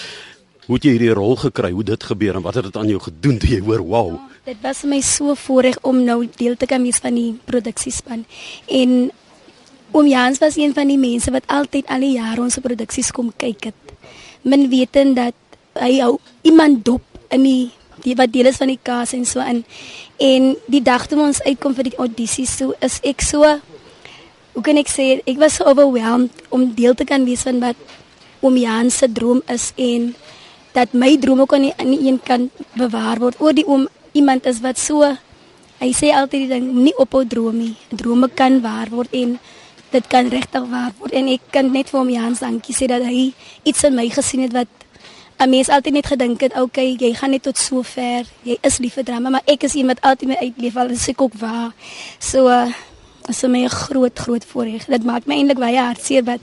hoe 0.65 0.75
het 0.75 0.83
jy 0.83 0.91
hierdie 0.91 1.15
rol 1.17 1.35
gekry? 1.35 1.71
Hoe 1.71 1.83
dit 1.83 2.03
gebeur 2.03 2.35
en 2.35 2.41
wat 2.41 2.59
het 2.59 2.63
dit 2.69 2.77
aan 2.77 2.87
jou 2.87 2.99
gedoen 2.99 3.37
toe 3.37 3.49
jy 3.49 3.59
hoor, 3.59 3.81
"Wow." 3.81 4.19
Dit 4.45 4.57
was 4.61 4.83
my 4.83 5.01
so 5.01 5.35
voorreg 5.35 5.77
om 5.81 6.03
nou 6.03 6.27
deel 6.35 6.55
te 6.57 6.65
kan 6.65 6.83
wees 6.83 6.97
van 6.97 7.13
die 7.13 7.39
produksiespan. 7.45 8.25
En 8.67 9.11
oom 9.91 10.07
Jans 10.07 10.39
was 10.39 10.57
een 10.57 10.73
van 10.73 10.87
die 10.87 10.99
mense 10.99 11.31
wat 11.31 11.47
altyd 11.47 11.87
al 11.91 12.03
die 12.03 12.15
jare 12.15 12.41
ons 12.41 12.59
produksies 12.63 13.11
kom 13.11 13.31
kyk 13.37 13.71
het. 13.71 13.95
Min 14.41 14.69
wetend 14.71 15.15
dat 15.19 15.35
hy 15.79 15.99
hou 15.99 16.17
iemand 16.47 16.85
dop 16.85 17.03
in 17.31 17.45
die 17.47 17.71
die 18.01 18.15
wat 18.17 18.31
deel 18.33 18.49
is 18.49 18.57
van 18.57 18.71
die 18.71 18.79
kas 18.81 19.13
en 19.13 19.27
so 19.29 19.43
in. 19.45 19.61
En 20.17 20.55
die 20.71 20.81
dag 20.81 21.05
toe 21.07 21.19
ons 21.21 21.41
uitkom 21.45 21.75
vir 21.77 21.91
die 21.91 21.99
audisie, 22.01 22.47
so 22.49 22.73
is 22.81 22.97
ek 23.05 23.21
so 23.21 23.45
hoe 24.51 24.63
kan 24.65 24.79
ek 24.81 24.89
sê, 24.91 25.21
ek 25.29 25.37
was 25.39 25.59
so 25.59 25.67
overwhelmed 25.69 26.33
om 26.51 26.71
deel 26.75 26.95
te 26.97 27.05
kan 27.07 27.23
wees 27.27 27.45
van 27.47 27.61
wat 27.63 27.77
oom 28.41 28.57
Jans 28.57 28.97
se 29.03 29.07
droom 29.07 29.43
is 29.53 29.69
en 29.79 30.11
dat 30.75 30.95
my 30.97 31.13
drome 31.21 31.45
kon 31.47 31.61
nie 31.63 31.75
aan 31.77 31.91
die 31.93 32.07
een 32.07 32.19
kant 32.25 32.51
bewaar 32.79 33.21
word 33.21 33.39
oor 33.43 33.55
die 33.55 33.67
oom 33.67 33.87
iemand 34.17 34.47
is 34.49 34.59
wat 34.63 34.79
so 34.81 35.05
hy 35.81 35.89
sê 35.95 36.11
altyd 36.15 36.45
die 36.45 36.51
ding 36.51 36.67
nie 36.83 36.93
ophou 36.99 37.23
droom 37.25 37.57
nie. 37.57 37.73
Drome 37.89 38.29
kan 38.29 38.59
waar 38.61 38.91
word 38.93 39.13
en 39.17 39.37
dit 39.91 40.07
kan 40.07 40.27
regtig 40.29 40.67
waar 40.71 40.91
word 40.99 41.11
en 41.11 41.27
ek 41.27 41.41
kan 41.51 41.71
net 41.71 41.89
vir 41.89 41.99
hom 41.99 42.09
Jans 42.09 42.39
dankie 42.39 42.75
sê 42.75 42.87
dat 42.87 43.03
hy 43.03 43.33
iets 43.63 43.83
in 43.83 43.95
my 43.95 44.07
gesien 44.09 44.41
het 44.41 44.53
wat 44.53 44.67
'n 45.41 45.49
mens 45.49 45.69
altyd 45.69 45.93
net 45.93 46.05
gedink 46.05 46.41
het, 46.41 46.53
okay, 46.59 46.95
jy 46.99 47.13
gaan 47.17 47.31
net 47.33 47.43
tot 47.43 47.57
so 47.57 47.81
ver. 47.81 48.25
Jy 48.45 48.57
is 48.61 48.77
lief 48.77 48.93
vir 48.93 49.03
drama, 49.03 49.29
maar 49.29 49.41
ek 49.45 49.63
is 49.63 49.73
iemand 49.73 50.01
altyd 50.01 50.29
my 50.29 50.35
uitleef 50.35 50.75
al 50.77 50.89
is 50.93 51.07
ek 51.09 51.21
ook 51.21 51.33
waar. 51.33 51.71
So 52.19 52.47
uh 52.47 52.69
is 53.29 53.41
my 53.43 53.63
'n 53.63 53.69
groot 53.69 54.19
groot 54.19 54.45
voorreg. 54.45 54.85
Dit 54.85 55.03
maak 55.03 55.25
my 55.25 55.35
eintlik 55.35 55.59
baie 55.59 55.79
hartseer 55.79 56.23
wat 56.23 56.39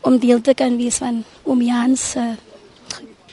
om 0.00 0.18
deel 0.18 0.40
te 0.40 0.54
kan 0.54 0.76
wees 0.76 0.96
van 0.96 1.24
oom 1.42 1.62
Jans 1.62 2.10
se 2.10 2.18
uh, 2.18 2.51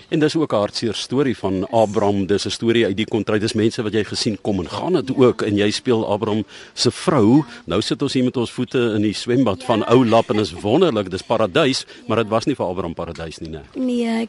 En 0.09 0.19
dis 0.19 0.35
ook 0.35 0.53
'n 0.53 0.55
hartseer 0.55 0.95
storie 0.95 1.37
van 1.37 1.69
Abraham. 1.69 2.25
Dis 2.25 2.45
'n 2.45 2.49
storie 2.49 2.85
uit 2.85 2.97
die 2.97 3.05
kontrak. 3.05 3.39
Dis 3.39 3.53
mense 3.53 3.81
wat 3.81 3.93
jy 3.93 4.03
gesien 4.03 4.37
kom 4.41 4.59
en 4.59 4.69
gaan 4.69 4.93
dit 4.93 5.15
ook 5.15 5.41
en 5.41 5.55
jy 5.55 5.71
speel 5.71 6.11
Abraham 6.11 6.43
se 6.73 6.91
vrou. 6.91 7.43
Nou 7.65 7.81
sit 7.81 8.01
ons 8.01 8.13
hier 8.13 8.23
met 8.23 8.37
ons 8.37 8.51
voete 8.51 8.93
in 8.95 9.01
die 9.01 9.13
swembad 9.13 9.63
van 9.63 9.85
Ou 9.85 10.05
Lap 10.05 10.29
en 10.29 10.39
is 10.39 10.51
wonderlik. 10.51 11.11
Dis 11.11 11.21
paradys, 11.21 11.85
maar 12.07 12.17
dit 12.17 12.27
was 12.27 12.45
nie 12.45 12.55
vir 12.55 12.65
Abraham 12.65 12.93
paradys 12.93 13.37
nie, 13.37 13.49
né? 13.49 13.61
Nee. 13.73 14.27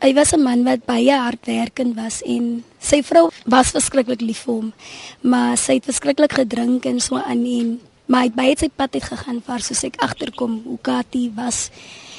Hy 0.00 0.14
was 0.14 0.32
'n 0.32 0.42
man 0.42 0.64
wat 0.64 0.84
baie 0.84 1.12
hardwerkend 1.12 1.94
was 1.96 2.22
en 2.22 2.64
sy 2.78 3.02
vrou 3.02 3.30
was 3.46 3.70
verskriklik 3.70 4.20
lief 4.20 4.38
vir 4.44 4.54
hom. 4.54 4.72
Maar 5.20 5.56
sy 5.56 5.72
het 5.74 5.84
verskriklik 5.84 6.32
gedrink 6.32 6.84
en 6.84 7.00
so 7.00 7.16
aan 7.16 7.44
en 7.44 7.80
maar 8.06 8.22
hy 8.22 8.30
het 8.30 8.36
baie 8.38 8.54
sy 8.58 8.68
pad 8.70 8.94
uit 8.94 9.04
gegaan 9.04 9.40
vir 9.46 9.64
soos 9.66 9.82
ek 9.88 9.98
agterkom 10.04 10.60
hoe 10.64 10.78
Katie 10.82 11.30
was. 11.34 11.70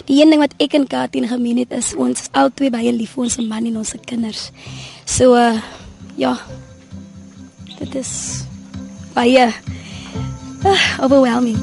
Die 0.07 0.19
een 0.19 0.33
ding 0.33 0.43
wat 0.43 0.55
ek 0.61 0.75
en 0.75 0.87
Katie 0.87 1.23
gemeen 1.27 1.63
het 1.63 1.71
is 1.71 1.93
ons 1.95 2.27
is 2.27 2.31
albei 2.35 2.69
baie 2.73 2.91
lief 2.91 3.15
vir 3.15 3.27
ons 3.27 3.39
man 3.47 3.65
en 3.65 3.79
ons 3.83 3.95
kinders. 4.05 4.49
So 5.05 5.35
uh, 5.35 5.55
ja. 6.19 6.35
Dit 7.77 7.95
is 7.95 8.13
baie 9.13 9.47
uh, 9.47 10.83
overwhelming. 11.03 11.57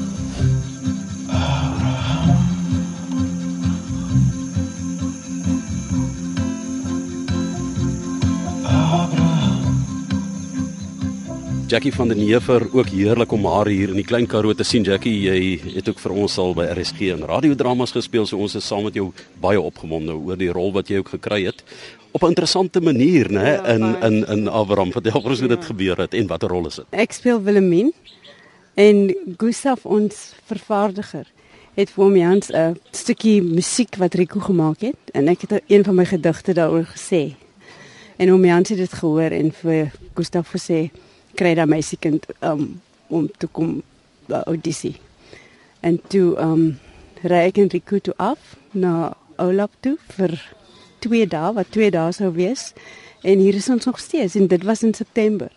Jackie 11.67 11.93
van 11.93 12.07
der 12.07 12.17
Neever 12.17 12.67
ook 12.73 12.89
heerlik 12.93 13.31
om 13.31 13.45
haar 13.45 13.65
hier 13.65 13.89
in 13.89 13.97
die 13.97 14.05
Klein 14.05 14.27
Karoo 14.29 14.53
te 14.53 14.63
sien. 14.63 14.83
Jackie, 14.85 15.15
jy 15.25 15.71
het 15.73 15.87
ook 15.89 15.97
vir 15.97 16.13
ons 16.13 16.35
al 16.37 16.51
by 16.53 16.67
RSG 16.69 17.07
en 17.15 17.23
radiodramas 17.25 17.95
gespeel, 17.95 18.27
so 18.29 18.37
ons 18.37 18.53
is 18.59 18.67
saam 18.69 18.83
met 18.85 18.93
jou 18.93 19.07
baie 19.41 19.57
opgewonde 19.57 20.13
oor 20.13 20.37
die 20.37 20.51
rol 20.53 20.69
wat 20.75 20.91
jy 20.93 20.99
ook 21.01 21.09
gekry 21.15 21.39
het 21.47 21.63
op 22.13 22.21
'n 22.23 22.27
interessante 22.35 22.81
manier, 22.81 23.31
né, 23.31 23.57
ja, 23.57 23.65
in 23.73 23.83
in 24.03 24.25
in 24.27 24.47
Abraham. 24.47 24.91
Vertel 24.91 25.21
ons 25.21 25.39
hoe 25.39 25.49
ja. 25.49 25.55
dit 25.55 25.65
gebeur 25.65 25.97
het 25.97 26.13
en 26.13 26.27
watter 26.27 26.49
rol 26.49 26.67
is 26.67 26.75
dit? 26.75 26.85
Ek 26.91 27.11
speel 27.11 27.41
Wilhelmine 27.41 27.91
en 28.75 29.15
Gustaf 29.37 29.85
ons 29.85 30.33
vervaardiger 30.45 31.25
het 31.73 31.89
vir 31.89 32.03
hom 32.03 32.15
Jans 32.15 32.51
'n 32.51 32.77
stukkie 32.91 33.41
musiek 33.41 33.95
wat 33.95 34.13
Rico 34.13 34.39
gemaak 34.39 34.81
het 34.81 35.11
en 35.13 35.27
ek 35.27 35.41
het 35.41 35.61
een 35.67 35.83
van 35.83 35.95
my 35.95 36.05
gedigte 36.05 36.53
daaroor 36.53 36.85
gesê. 36.85 37.35
En 38.17 38.29
hom 38.29 38.45
Jans 38.45 38.69
het 38.69 38.77
dit 38.77 38.93
gehoor 38.93 39.31
en 39.31 39.51
vir 39.51 39.91
Gustaf 40.13 40.51
gesê 40.53 40.91
kry 41.35 41.53
daai 41.57 41.67
meisiekind 41.69 42.25
um, 42.41 42.81
om 43.07 43.27
te 43.37 43.47
kom 43.47 43.81
by 44.29 44.41
audisie. 44.49 44.95
En 45.85 45.99
toe 46.09 46.33
um 46.41 46.65
ry 47.25 47.45
ek 47.49 47.59
en 47.61 47.69
Rico 47.73 47.99
toe 47.99 48.13
af 48.21 48.55
na 48.73 49.13
Olap 49.41 49.73
toe 49.83 49.97
vir 50.15 50.33
2 51.03 51.27
dae, 51.29 51.51
wat 51.53 51.71
2 51.75 51.91
dae 51.93 52.13
sou 52.15 52.31
wees. 52.33 52.71
En 53.25 53.41
hier 53.41 53.57
is 53.57 53.69
ons 53.69 53.85
nog 53.85 53.99
steeds 53.99 54.35
en 54.39 54.47
dit 54.47 54.63
was 54.63 54.83
in 54.83 54.93
September. 54.93 55.51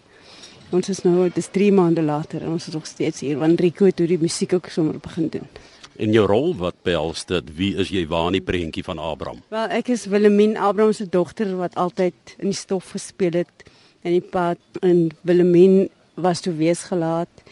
Ons 0.72 0.90
is 0.92 1.02
nou 1.04 1.28
dis 1.32 1.48
3 1.52 1.72
maande 1.72 2.04
later 2.04 2.42
en 2.42 2.56
ons 2.56 2.68
is 2.68 2.74
nog 2.74 2.86
steeds 2.86 3.24
hier 3.24 3.38
want 3.40 3.60
Rico 3.60 3.88
het 3.88 3.96
toe 3.96 4.08
die 4.08 4.20
musiek 4.20 4.52
ook 4.52 4.68
sommer 4.72 4.98
begin 5.00 5.28
doen. 5.32 5.48
En 5.98 6.12
jou 6.14 6.26
rol 6.30 6.52
wat 6.56 6.76
behels 6.86 7.24
dit? 7.26 7.48
Wie 7.56 7.72
is 7.80 7.88
jy 7.90 8.04
waar 8.06 8.28
in 8.30 8.36
die 8.38 8.44
prentjie 8.44 8.84
van 8.86 9.00
Abraham? 9.02 9.40
Wel, 9.50 9.72
ek 9.80 9.88
is 9.96 10.06
Wilhelmine 10.06 10.60
Abraham 10.60 10.92
se 10.94 11.08
dogter 11.10 11.56
wat 11.58 11.74
altyd 11.74 12.36
in 12.38 12.52
die 12.52 12.58
stof 12.58 12.92
gespeel 12.94 13.40
het 13.40 13.64
in 14.02 14.12
die 14.12 14.24
pad 14.24 14.58
in 14.80 15.10
Wilhelmine 15.20 15.88
was 16.14 16.40
toe 16.40 16.54
weesgelaat 16.54 17.42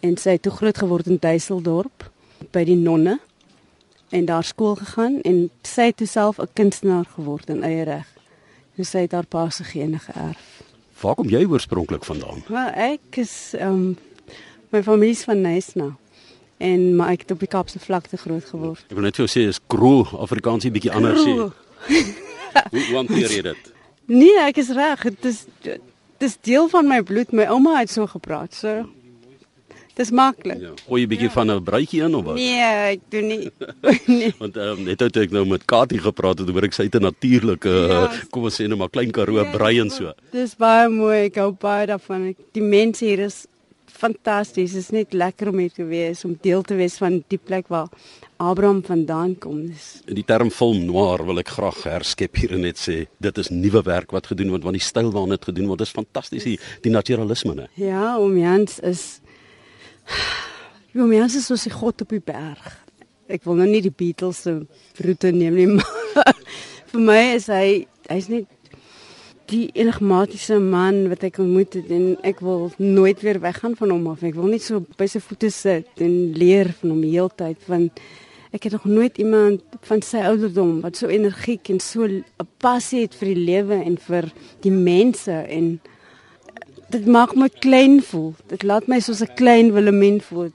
en 0.00 0.16
sy 0.16 0.36
het 0.36 0.42
toe 0.42 0.52
groot 0.52 0.78
geword 0.78 1.08
in 1.10 1.20
Duiseldorp 1.20 2.10
by 2.52 2.64
die 2.68 2.78
nonne 2.78 3.18
en 4.14 4.28
daar 4.28 4.44
skool 4.44 4.76
gegaan 4.78 5.20
en 5.26 5.48
sy 5.66 5.90
het 5.90 6.02
self 6.04 6.38
'n 6.38 6.48
kunstenaar 6.52 7.04
geword 7.16 7.48
in 7.50 7.62
eie 7.62 7.84
reg. 7.84 8.06
So 8.76 8.82
sy 8.82 8.98
het 8.98 9.12
haar 9.12 9.26
pa 9.26 9.50
se 9.50 9.64
gene 9.64 9.98
geërf. 9.98 10.62
Waar 11.00 11.14
kom 11.14 11.28
jy 11.28 11.44
oorspronklik 11.44 12.04
vandaan? 12.04 12.42
Wel, 12.48 12.68
ek 12.68 13.16
is 13.16 13.54
ehm 13.54 13.72
um, 13.72 13.96
my 14.70 14.82
familie 14.82 15.14
is 15.14 15.24
van 15.24 15.40
Nysna 15.40 15.96
en 16.56 16.96
maar 16.96 17.10
ek 17.10 17.20
het 17.20 17.30
op 17.30 17.38
die 17.38 17.48
Kaapse 17.48 17.78
vlakte 17.78 18.16
groot 18.16 18.44
geword. 18.44 18.84
Ek 18.88 18.96
wil 18.96 19.04
net 19.04 19.16
vir 19.16 19.26
jou 19.26 19.32
sê 19.40 19.48
is 19.48 19.60
Kro 19.66 20.02
Afrikaansie 20.02 20.70
bietjie 20.70 20.92
anders 20.92 21.20
sê. 21.20 21.32
Hoe 21.36 22.84
hoe 22.86 22.96
hanteer 22.96 23.30
jy 23.30 23.42
dit? 23.42 23.75
Nee, 24.06 24.38
ek 24.46 24.56
is 24.62 24.70
reg. 24.74 25.02
Dit 25.02 25.24
is 25.24 25.44
dit 25.62 25.80
is 26.18 26.36
deel 26.40 26.68
van 26.68 26.86
my 26.88 27.02
bloed. 27.02 27.32
My 27.32 27.44
ouma 27.50 27.78
het 27.78 27.90
so 27.90 28.06
gepraat. 28.06 28.54
So 28.54 28.86
Dis 29.96 30.10
maklik. 30.12 30.60
Ja. 30.60 30.74
Gooi 30.84 31.04
'n 31.04 31.08
bietjie 31.08 31.28
ja. 31.28 31.32
van 31.32 31.50
'n 31.50 31.62
bruitjie 31.64 32.02
in 32.04 32.14
of 32.14 32.24
wat? 32.24 32.34
Nee, 32.34 32.60
ek 32.92 33.00
doen 33.08 33.26
nie. 33.26 33.50
nee. 34.06 34.34
Want 34.42 34.56
ehm 34.56 34.68
um, 34.76 34.82
net 34.84 34.98
toe 34.98 35.22
ek 35.22 35.32
nou 35.32 35.46
met 35.48 35.64
Katie 35.64 35.98
gepraat 35.98 36.38
het, 36.38 36.50
hoor 36.52 36.68
ek 36.68 36.76
sy 36.76 36.84
het 36.84 36.98
'n 37.00 37.08
natuurlike 37.08 37.72
ja. 37.88 38.12
kom 38.30 38.44
ons 38.44 38.60
sê 38.60 38.68
net 38.68 38.76
maar 38.76 38.92
klein 38.92 39.10
karoo 39.10 39.40
ja, 39.40 39.48
brei 39.50 39.80
en 39.80 39.90
so. 39.90 40.12
Dis 40.36 40.52
baie 40.56 40.88
mooi. 40.92 41.32
Ek 41.32 41.40
hou 41.40 41.52
baie 41.52 41.86
daarvan. 41.86 42.34
Die 42.52 42.62
mense 42.62 43.04
hier 43.04 43.24
is 43.24 43.46
fantasties. 43.98 44.74
Dit 44.76 44.82
is 44.84 44.92
net 44.94 45.16
lekker 45.16 45.50
om 45.52 45.58
hier 45.62 45.72
te 45.74 45.86
wees, 45.88 46.24
om 46.24 46.36
deel 46.42 46.62
te 46.66 46.76
wees 46.78 46.98
van 47.00 47.20
die 47.32 47.40
plek 47.40 47.68
waar 47.72 47.90
Abraham 48.36 48.82
vandaan 48.84 49.34
kom. 49.40 49.62
Dis 49.70 50.02
die 50.06 50.24
term 50.26 50.50
film 50.52 50.84
noir 50.88 51.24
wil 51.26 51.40
ek 51.40 51.54
graag 51.56 51.82
herskep 51.88 52.36
hier 52.40 52.56
en 52.56 52.66
net 52.66 52.80
sê 52.80 53.06
dit 53.24 53.42
is 53.42 53.52
nuwe 53.52 53.82
werk 53.86 54.12
wat 54.16 54.28
gedoen 54.32 54.52
word 54.54 54.66
want 54.66 54.78
die 54.78 54.84
styl 54.84 55.12
waarna 55.14 55.38
dit 55.38 55.48
gedoen 55.50 55.70
word 55.72 55.84
is 55.86 55.94
fantasties 55.96 56.44
die, 56.48 56.58
die 56.84 56.92
naturalisme 56.92 57.56
né. 57.56 57.70
Ja, 57.80 58.16
om 58.20 58.36
Jans 58.38 58.80
is 58.84 59.06
Jo, 60.96 61.04
my 61.04 61.18
is 61.26 61.34
soos 61.44 61.66
die 61.66 61.74
God 61.74 62.00
op 62.06 62.12
die 62.14 62.22
berg. 62.24 62.68
Ek 63.28 63.42
wil 63.44 63.58
nou 63.58 63.66
nie 63.68 63.82
die 63.84 63.92
Beatles 63.92 64.38
se 64.46 64.54
roete 65.04 65.32
neem 65.34 65.58
nie, 65.58 65.66
maar 65.76 66.30
vir 66.92 67.02
my 67.04 67.18
is 67.34 67.50
hy 67.52 67.84
hy's 68.06 68.30
net 68.32 68.46
die 69.50 69.70
enigmatiese 69.78 70.58
man 70.60 71.06
wat 71.10 71.24
ek 71.26 71.38
ontmoet 71.42 71.76
het 71.78 71.90
en 71.94 72.16
ek 72.26 72.40
wil 72.44 72.70
nooit 72.76 73.20
weer 73.24 73.40
weggaan 73.40 73.76
van 73.78 73.92
hom 73.94 74.06
af. 74.12 74.22
Ek 74.26 74.34
wil 74.34 74.50
net 74.50 74.64
so 74.64 74.82
by 74.98 75.08
sy 75.10 75.20
voete 75.22 75.50
sit 75.54 76.02
en 76.02 76.14
leer 76.36 76.72
van 76.80 76.94
hom 76.94 77.02
heeltyd 77.06 77.68
want 77.70 78.00
ek 78.56 78.68
het 78.68 78.76
nog 78.76 78.86
nooit 78.88 79.18
iemand 79.18 79.62
van 79.88 80.02
sy 80.02 80.22
ouderdom 80.24 80.80
wat 80.84 80.96
so 80.96 81.10
energiek 81.12 81.68
en 81.70 81.80
so 81.80 82.04
'n 82.06 82.24
passie 82.58 83.02
het 83.02 83.14
vir 83.14 83.34
die 83.34 83.44
lewe 83.50 83.76
en 83.84 83.96
vir 83.96 84.32
die 84.62 84.70
mense 84.72 85.32
en 85.32 85.80
dit 86.90 87.06
maak 87.06 87.34
my 87.34 87.48
klein 87.48 88.02
voel. 88.02 88.34
Dit 88.48 88.62
laat 88.62 88.86
my 88.88 89.00
soos 89.00 89.22
'n 89.22 89.34
klein 89.34 89.72
Willemien 89.72 90.20
voel. 90.20 90.50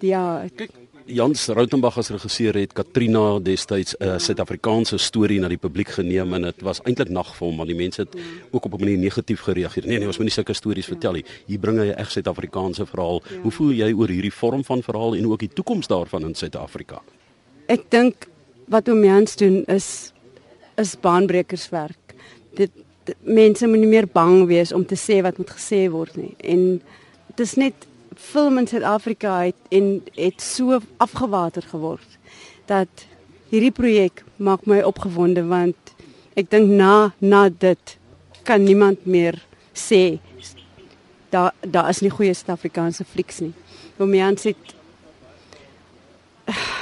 Ja, 0.00 0.44
kyk 0.56 0.83
Jans 1.04 1.48
Rautenbach 1.52 1.98
as 2.00 2.08
regisseur 2.08 2.56
het 2.56 2.72
Katrina 2.72 3.38
destyds 3.38 3.92
'n 4.00 4.04
uh, 4.04 4.18
Suid-Afrikaanse 4.18 4.96
storie 4.98 5.38
na 5.40 5.48
die 5.48 5.60
publiek 5.60 5.88
geneem 5.88 6.32
en 6.32 6.42
dit 6.42 6.62
was 6.62 6.80
eintlik 6.80 7.10
nag 7.10 7.36
vir 7.36 7.46
hom 7.46 7.56
want 7.56 7.68
die 7.68 7.76
mense 7.76 8.00
het 8.00 8.16
ook 8.50 8.64
op 8.64 8.72
'n 8.74 8.80
manier 8.80 8.98
negatief 8.98 9.40
gereageer. 9.40 9.86
Nee 9.86 9.98
nee, 9.98 10.06
ons 10.06 10.16
moet 10.16 10.26
nie 10.26 10.32
sulke 10.32 10.54
stories 10.54 10.86
vertel 10.86 11.12
nie. 11.12 11.24
Hier 11.46 11.58
bring 11.58 11.78
hy 11.78 11.86
'n 11.88 11.96
reg 11.96 12.10
Suid-Afrikaanse 12.10 12.86
verhaal. 12.86 13.22
Ja. 13.30 13.40
Hoe 13.42 13.50
voel 13.50 13.70
jy 13.70 13.92
oor 13.92 14.08
hierdie 14.08 14.32
vorm 14.32 14.64
van 14.64 14.82
verhaal 14.82 15.14
en 15.14 15.26
ook 15.26 15.38
die 15.38 15.52
toekoms 15.52 15.86
daarvan 15.86 16.24
in 16.24 16.34
Suid-Afrika? 16.34 17.02
Ek 17.66 17.90
dink 17.90 18.26
wat 18.68 18.88
oom 18.88 19.04
Jans 19.04 19.36
doen 19.36 19.64
is 19.66 20.12
is 20.76 20.96
baanbrekerswerk. 21.00 22.14
Dit 22.54 22.70
mense 23.20 23.66
moet 23.66 23.78
nie 23.78 23.86
meer 23.86 24.06
bang 24.06 24.46
wees 24.46 24.72
om 24.72 24.86
te 24.86 24.96
sê 24.96 25.20
wat 25.22 25.36
moet 25.36 25.50
gesê 25.50 25.90
word 25.90 26.16
nie. 26.16 26.34
En 26.38 26.82
dit 27.34 27.40
is 27.40 27.54
net 27.54 27.74
film 28.20 28.58
in 28.58 28.66
Suid-Afrika 28.66 29.38
het 29.44 29.56
en 29.68 30.02
het 30.14 30.40
so 30.42 30.80
afgewater 30.96 31.62
geword 31.62 32.18
dat 32.66 33.06
hierdie 33.48 33.72
projek 33.74 34.24
maak 34.36 34.66
my 34.66 34.80
opgewonde 34.82 35.44
want 35.46 35.94
ek 36.34 36.50
dink 36.50 36.70
na 36.70 37.12
na 37.18 37.48
dit 37.48 37.96
kan 38.44 38.64
niemand 38.64 39.06
meer 39.06 39.38
sê 39.72 40.18
daar 41.30 41.52
daar 41.60 41.88
is 41.88 42.00
nie 42.00 42.10
goeie 42.10 42.34
Suid-Afrikaanse 42.34 43.04
flieks 43.04 43.40
nie. 43.42 43.52
Romeans 43.98 44.42
het 44.42 44.74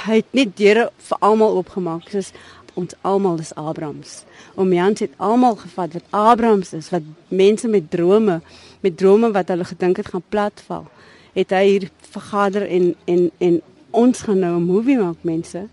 hy 0.05 0.19
het 0.19 0.33
net 0.35 0.57
deure 0.57 0.89
vir 1.07 1.21
almal 1.23 1.55
oopgemaak. 1.59 2.09
Soos 2.11 2.33
ons 2.73 2.95
almal 3.01 3.39
is 3.39 3.53
Abrahams. 3.55 4.23
Romeans 4.57 4.99
het 5.05 5.13
almal 5.17 5.55
gevat 5.61 5.93
wat 5.93 6.09
Abrahams 6.09 6.73
is, 6.73 6.89
wat 6.89 7.05
mense 7.29 7.67
met 7.69 7.89
drome, 7.93 8.41
met 8.81 8.97
drome 8.97 9.31
wat 9.31 9.53
hulle 9.53 9.65
gedink 9.69 10.01
het 10.01 10.09
gaan 10.13 10.25
platval 10.29 10.89
het 11.33 11.53
hy 11.55 11.63
hier 11.67 11.89
vergader 12.13 12.65
en 12.67 12.93
en 13.05 13.31
en 13.37 13.61
ons 13.91 14.21
gaan 14.21 14.39
nou 14.39 14.55
'n 14.57 14.65
movie 14.65 14.97
maak 14.97 15.21
mense. 15.21 15.67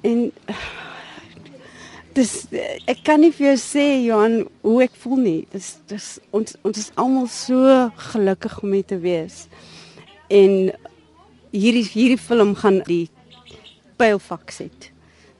En 0.00 0.32
dis 2.12 2.46
ek 2.86 3.02
kan 3.04 3.20
nie 3.20 3.32
vir 3.32 3.46
jou 3.46 3.56
sê 3.56 4.04
Johan 4.06 4.46
hoe 4.62 4.82
ek 4.82 4.94
voel 4.94 5.16
nie. 5.16 5.46
Dis 5.50 5.76
dis 5.86 6.18
ons 6.30 6.56
ons 6.62 6.78
is 6.78 6.90
almal 6.94 7.26
so 7.26 7.90
gelukkig 8.12 8.62
om 8.62 8.72
hier 8.72 8.84
te 8.84 8.98
wees. 8.98 9.46
En 10.28 10.72
hierdie 11.50 11.86
hierdie 11.92 12.18
film 12.18 12.54
gaan 12.54 12.82
die 12.86 13.08
pylfak 13.96 14.50
sit. 14.50 14.90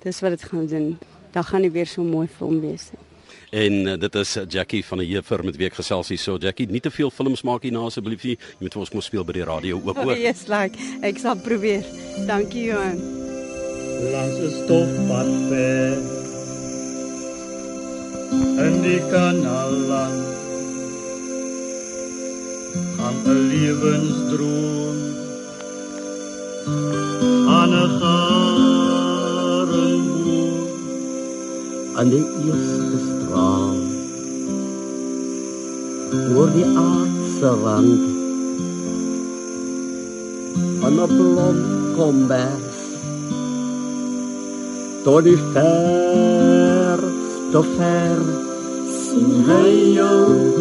Dis 0.03 0.21
wat 0.21 0.31
dit 0.31 0.43
gaan 0.43 0.67
doen. 0.67 0.99
Dan 1.33 1.45
gaan 1.45 1.63
dit 1.63 1.73
weer 1.73 1.87
so 1.87 2.03
mooi 2.03 2.27
film 2.27 2.61
wees. 2.61 2.91
Nie. 2.93 3.06
En 3.57 3.73
uh, 3.73 3.95
dit 3.99 4.15
is 4.15 4.37
Jackie 4.49 4.85
van 4.85 5.01
die 5.01 5.09
Jefer 5.09 5.45
met 5.45 5.57
week 5.57 5.75
gesels 5.79 6.11
hier. 6.13 6.21
So 6.21 6.37
Jackie 6.37 6.67
nie 6.69 6.81
te 6.85 6.91
veel 6.93 7.11
films 7.11 7.43
maak 7.43 7.65
hier 7.65 7.73
na 7.73 7.87
asseblief 7.89 8.27
nie. 8.29 8.37
Jy 8.37 8.67
moet 8.67 8.77
vir 8.77 8.83
ons 8.85 8.93
mos 8.93 9.09
speel 9.09 9.25
by 9.25 9.39
die 9.39 9.47
radio 9.49 9.79
ook 9.81 10.03
ook 10.03 10.13
Yes 10.27 10.45
like 10.53 10.77
ek 11.07 11.21
sal 11.23 11.41
probeer. 11.41 11.87
Dankie 12.29 12.69
Johan. 12.69 13.01
Langs 14.13 14.37
'n 14.45 14.53
stofpad 14.61 15.33
ver. 15.49 15.97
In 18.67 18.77
die 18.85 19.01
kanaal 19.09 19.93
aan 23.07 23.17
'n 23.25 23.41
lewensdroom. 23.49 24.99
Aan 27.57 27.73
'n 27.73 28.56
aan 31.97 32.11
die 32.13 32.25
eerste 32.45 32.99
straal 33.05 33.77
oor 36.37 36.51
die 36.53 36.67
aardse 36.81 37.53
rand 37.63 38.03
van 40.81 41.01
'n 41.05 41.09
blom 41.17 41.59
kombers 41.97 42.81
tot 45.07 45.25
die 45.29 45.41
ver 45.53 47.01
te 47.53 47.63
ver 47.77 48.21
sien 49.01 49.33
hy 49.49 49.73
jou 49.97 50.57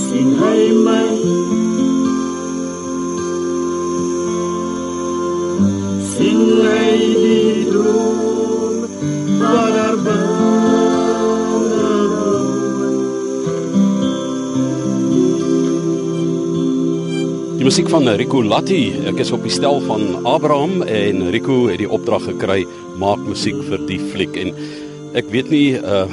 Sinhay 0.00 0.72
man 0.84 1.57
musiek 17.68 17.90
van 17.92 18.08
Rico 18.16 18.38
Latti. 18.40 18.94
Ek 19.10 19.18
is 19.20 19.28
op 19.34 19.42
die 19.44 19.52
stel 19.52 19.82
van 19.84 20.22
Abraham 20.24 20.80
en 20.88 21.26
Rico 21.34 21.66
het 21.68 21.82
die 21.82 21.88
opdrag 21.92 22.24
gekry 22.24 22.62
maak 22.96 23.20
musiek 23.26 23.58
vir 23.66 23.82
die 23.90 23.98
fliek 24.00 24.38
en 24.40 24.54
ek 25.20 25.28
weet 25.34 25.52
nie 25.52 25.66
uh 25.76 26.06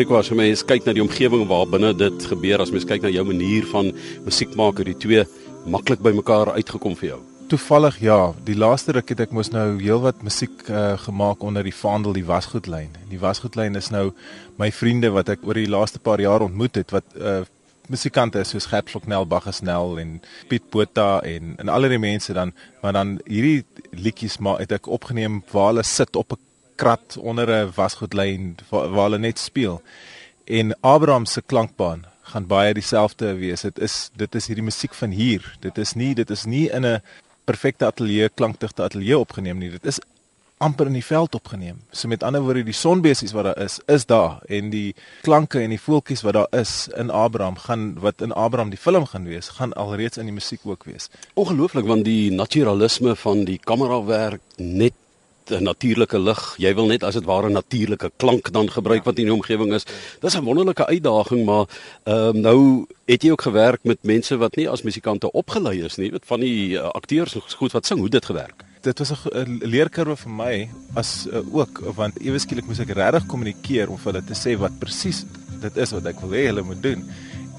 Rico 0.00 0.16
as 0.18 0.32
jy 0.32 0.40
mens 0.40 0.64
kyk 0.66 0.88
na 0.88 0.96
die 0.96 1.04
omgewing 1.04 1.44
waar 1.46 1.70
binne 1.70 1.92
dit 1.94 2.26
gebeur 2.26 2.64
as 2.64 2.74
mens 2.74 2.88
kyk 2.88 3.06
na 3.06 3.12
jou 3.14 3.22
manier 3.28 3.68
van 3.70 3.92
musiek 4.26 4.58
maak 4.58 4.82
het 4.82 4.90
die 4.90 4.98
twee 5.06 5.22
maklik 5.70 6.02
bymekaar 6.02 6.56
uitgekom 6.56 6.98
vir 6.98 7.12
jou. 7.12 7.20
Toevallig 7.52 8.02
ja, 8.02 8.18
die 8.42 8.58
laaste 8.58 8.96
ruk 8.96 9.14
het 9.14 9.22
ek 9.28 9.38
mos 9.38 9.52
nou 9.54 9.76
heelwat 9.78 10.26
musiek 10.26 10.66
uh, 10.66 10.96
gemaak 11.04 11.46
onder 11.46 11.62
die 11.62 11.76
vaandel 11.76 12.16
die 12.18 12.26
wasgoedlyn. 12.26 12.90
Die 13.12 13.22
wasgoedlyn 13.22 13.78
is 13.78 13.92
nou 13.94 14.08
my 14.58 14.72
vriende 14.74 15.14
wat 15.14 15.30
ek 15.36 15.46
oor 15.46 15.62
die 15.62 15.70
laaste 15.70 16.02
paar 16.02 16.18
jaar 16.18 16.42
ontmoet 16.42 16.82
het 16.82 16.96
wat 16.96 17.06
uh, 17.20 17.44
musikante 17.88 18.44
soos 18.44 18.66
Gert 18.66 18.90
Floknel, 18.90 19.26
Baggesnel 19.26 19.98
en 19.98 20.20
Piet 20.48 20.70
Botha 20.70 21.20
en 21.22 21.54
en 21.58 21.68
al 21.68 21.88
die 21.88 21.98
mense 21.98 22.32
dan 22.32 22.52
maar 22.82 22.92
dan 22.92 23.18
hierdie 23.26 23.64
liedjies 23.90 24.38
maar 24.38 24.58
het 24.58 24.72
ek 24.72 24.86
opgeneem 24.86 25.42
waar 25.52 25.72
hulle 25.72 25.82
sit 25.82 26.16
op 26.16 26.32
'n 26.32 26.40
krat 26.76 27.16
onder 27.16 27.48
'n 27.48 27.72
wasgoedlyn 27.74 28.56
waar, 28.70 28.88
waar 28.88 29.04
hulle 29.04 29.18
net 29.18 29.38
speel. 29.38 29.82
En 30.44 30.76
Abraham 30.80 31.24
se 31.24 31.42
klankbaan 31.42 32.04
gaan 32.22 32.46
baie 32.46 32.74
dieselfde 32.74 33.34
wees. 33.34 33.60
Dit 33.60 33.78
is 33.78 34.10
dit 34.16 34.34
is 34.34 34.46
hierdie 34.46 34.64
musiek 34.64 34.94
van 34.94 35.10
hier. 35.10 35.56
Dit 35.60 35.78
is 35.78 35.92
nie 35.92 36.14
dit 36.14 36.30
is 36.30 36.44
nie 36.44 36.70
in 36.70 36.86
'n 36.86 37.02
perfekte 37.44 37.86
ateljee 37.86 38.28
klankdigte 38.28 38.82
ateljee 38.82 39.18
opgeneem 39.18 39.58
nie. 39.58 39.70
Dit 39.70 39.86
is 39.86 40.00
amper 40.62 40.86
in 40.86 40.96
die 40.96 41.04
veld 41.04 41.34
opgeneem. 41.34 41.80
So 41.90 42.08
met 42.08 42.22
ander 42.22 42.42
woorde 42.44 42.62
die 42.66 42.76
sonbesies 42.76 43.34
wat 43.34 43.48
daar 43.50 43.58
is, 43.64 43.80
is 43.90 44.06
daar 44.06 44.38
en 44.46 44.70
die 44.70 44.94
klanke 45.26 45.60
en 45.60 45.74
die 45.74 45.80
voeltjies 45.80 46.22
wat 46.26 46.38
daar 46.38 46.50
is 46.60 46.86
in 46.96 47.10
Abraham 47.10 47.58
gaan 47.58 47.86
wat 48.02 48.22
in 48.22 48.32
Abraham 48.32 48.70
die 48.70 48.80
film 48.80 49.06
gaan 49.10 49.26
wees, 49.26 49.50
gaan 49.58 49.74
alreeds 49.74 50.20
in 50.22 50.30
die 50.30 50.36
musiek 50.38 50.62
ook 50.64 50.86
wees. 50.86 51.10
Ongelooflik 51.34 51.86
want 51.90 52.06
die 52.06 52.30
naturalisme 52.30 53.16
van 53.16 53.44
die 53.48 53.58
kamerawerk 53.58 54.42
net 54.56 54.94
'n 55.50 55.62
natuurlike 55.62 56.18
lig. 56.18 56.54
Jy 56.58 56.74
wil 56.74 56.86
net 56.86 57.02
as 57.02 57.14
dit 57.14 57.24
ware 57.24 57.48
'n 57.48 57.52
natuurlike 57.52 58.12
klank 58.16 58.52
dan 58.52 58.70
gebruik 58.70 59.04
wat 59.04 59.18
in 59.18 59.24
die 59.24 59.34
omgewing 59.34 59.74
is. 59.74 59.84
Dis 60.20 60.36
'n 60.36 60.44
wonderlike 60.44 60.86
uitdaging, 60.86 61.44
maar 61.44 61.66
ehm 62.04 62.36
um, 62.36 62.40
nou 62.40 62.86
het 63.04 63.22
jy 63.22 63.30
ook 63.30 63.42
gewerk 63.42 63.80
met 63.82 63.98
mense 64.02 64.36
wat 64.36 64.56
nie 64.56 64.68
as 64.68 64.82
musikante 64.82 65.32
opgelei 65.32 65.84
is 65.84 65.96
nie, 65.96 66.10
weet 66.10 66.26
van 66.26 66.40
die 66.40 66.70
uh, 66.70 66.82
akteurs 66.82 67.34
goed 67.56 67.72
wat 67.72 67.86
sing, 67.86 67.98
hoe 67.98 68.08
dit 68.08 68.24
gewerk. 68.24 68.64
Dit 68.82 68.98
was 68.98 69.12
'n 69.12 69.60
leerkurwe 69.62 70.16
vir 70.16 70.30
my 70.30 70.68
as 70.94 71.26
uh, 71.26 71.54
ook 71.54 71.82
want 71.94 72.18
ewe 72.20 72.38
skielik 72.38 72.66
moes 72.66 72.80
ek 72.82 72.90
regtig 72.98 73.26
kommunikeer 73.26 73.88
om 73.88 73.98
vir 73.98 74.12
hulle 74.12 74.24
te 74.26 74.34
sê 74.34 74.56
wat 74.58 74.78
presies 74.78 75.22
dit 75.62 75.76
is 75.76 75.92
wat 75.94 76.06
ek 76.10 76.20
wil 76.20 76.34
hê 76.34 76.46
hulle 76.50 76.64
moet 76.66 76.82
doen. 76.82 77.04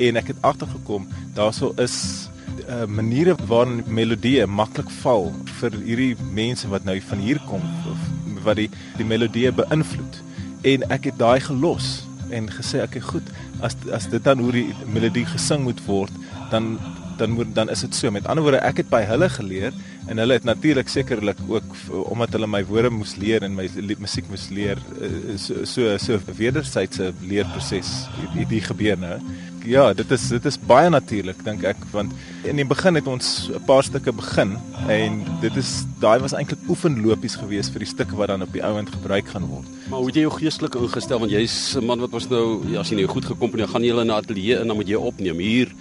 En 0.03 0.19
ek 0.19 0.33
het 0.33 0.41
agtergekom 0.41 1.07
daarso 1.37 1.71
is 1.79 2.27
uh, 2.67 2.83
maniere 2.85 3.37
waarin 3.47 3.83
melodieë 3.87 4.49
maklik 4.51 4.91
val 4.99 5.31
vir 5.61 5.79
hierdie 5.85 6.15
mense 6.35 6.67
wat 6.67 6.83
nou 6.83 6.99
van 7.01 7.23
hier 7.23 7.39
kom 7.47 7.63
of 7.93 8.03
wat 8.43 8.59
die 8.59 8.69
die 8.99 9.07
melodieë 9.07 9.55
beïnvloed. 9.55 10.19
En 10.63 10.83
ek 10.91 11.07
het 11.11 11.17
daai 11.17 11.39
gelos 11.39 12.03
en 12.35 12.51
gesê 12.51 12.83
ek 12.83 12.97
okay, 12.97 13.07
goed 13.13 13.31
as 13.63 13.77
as 13.95 14.09
dit 14.11 14.23
dan 14.23 14.43
hoe 14.43 14.51
die 14.51 14.67
melodie 14.91 15.25
gesing 15.31 15.63
moet 15.63 15.79
word 15.87 16.11
dan 16.51 16.75
dan 17.17 17.35
moet 17.37 17.55
dan 17.55 17.69
is 17.69 17.83
dit 17.85 17.95
so 17.95 18.11
met 18.11 18.27
ander 18.27 18.43
woorde 18.43 18.61
ek 18.63 18.83
het 18.83 18.89
by 18.89 19.03
hulle 19.09 19.29
geleer 19.29 19.73
en 20.07 20.17
hulle 20.17 20.33
het 20.33 20.43
natuurlik 20.43 20.89
sekerlik 20.89 21.39
ook 21.47 21.75
omdat 22.09 22.35
hulle 22.35 22.47
my 22.47 22.63
woorde 22.65 22.89
moes 22.89 23.15
leer 23.15 23.43
en 23.43 23.55
my 23.55 23.69
musiek 23.99 24.29
moes 24.29 24.49
leer 24.49 24.81
eh, 25.01 25.37
so 25.37 25.65
so 25.65 25.97
so 25.97 26.19
wederwysige 26.35 27.13
leerproses 27.21 27.93
hierdie 28.35 28.61
gebeur 28.61 28.97
nou 28.97 29.19
ja, 29.65 29.93
dit 29.95 30.11
is 30.11 30.27
dit 30.33 30.45
is 30.45 30.57
baie 30.67 30.89
natuurlik 30.91 31.39
dink 31.45 31.63
ek 31.67 31.79
want 31.93 32.13
in 32.47 32.59
die 32.59 32.67
begin 32.67 32.99
het 32.99 33.07
ons 33.07 33.49
'n 33.49 33.63
paar 33.67 33.83
stukke 33.83 34.11
begin 34.11 34.57
en 34.87 35.23
dit 35.41 35.55
is 35.55 35.85
daai 35.99 36.19
was 36.19 36.33
eintlik 36.33 36.59
oefenlopies 36.67 37.35
geweest 37.35 37.71
vir 37.71 37.79
die 37.79 37.91
stukke 37.93 38.15
wat 38.15 38.27
dan 38.27 38.41
op 38.41 38.51
die 38.51 38.63
ouend 38.63 38.89
gebruik 38.89 39.27
gaan 39.27 39.47
word. 39.47 39.67
Maar 39.89 39.99
hoe 39.99 40.07
het 40.07 40.15
jy 40.15 40.21
jou 40.21 40.35
geestelik 40.39 40.75
ingestel 40.75 41.19
want 41.19 41.31
jy's 41.31 41.75
'n 41.75 41.85
man 41.85 41.99
wat 41.99 42.11
was 42.11 42.29
nou 42.29 42.61
ja, 42.67 42.79
as 42.79 42.89
jy 42.89 42.95
nou 42.95 43.07
goed 43.07 43.25
gekomponeer 43.25 43.67
gaan 43.67 43.83
jy 43.83 43.89
hulle 43.89 44.03
na 44.03 44.15
ateljee 44.15 44.59
in 44.59 44.67
dan 44.67 44.75
moet 44.75 44.87
jy 44.87 44.95
opneem. 44.95 45.39
Hier 45.39 45.71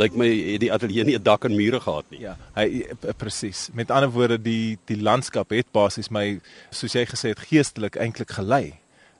lyk 0.00 0.16
my 0.18 0.26
het 0.28 0.60
die 0.64 0.72
ateljee 0.72 1.04
nie 1.04 1.16
'n 1.18 1.22
dak 1.22 1.44
en 1.44 1.56
mure 1.56 1.80
gehad 1.80 2.04
nie. 2.10 2.20
Ja, 2.20 2.36
hy 2.54 2.86
presies. 3.16 3.68
Met 3.72 3.90
ander 3.90 4.10
woorde 4.10 4.38
die 4.42 4.78
die 4.86 5.00
landskap 5.00 5.50
het 5.50 5.72
basies 5.72 6.10
my 6.10 6.40
soos 6.70 6.92
jy 6.92 7.06
gesê 7.06 7.28
het 7.28 7.38
geestelik 7.38 7.96
eintlik 7.96 8.30
gelei. 8.30 8.74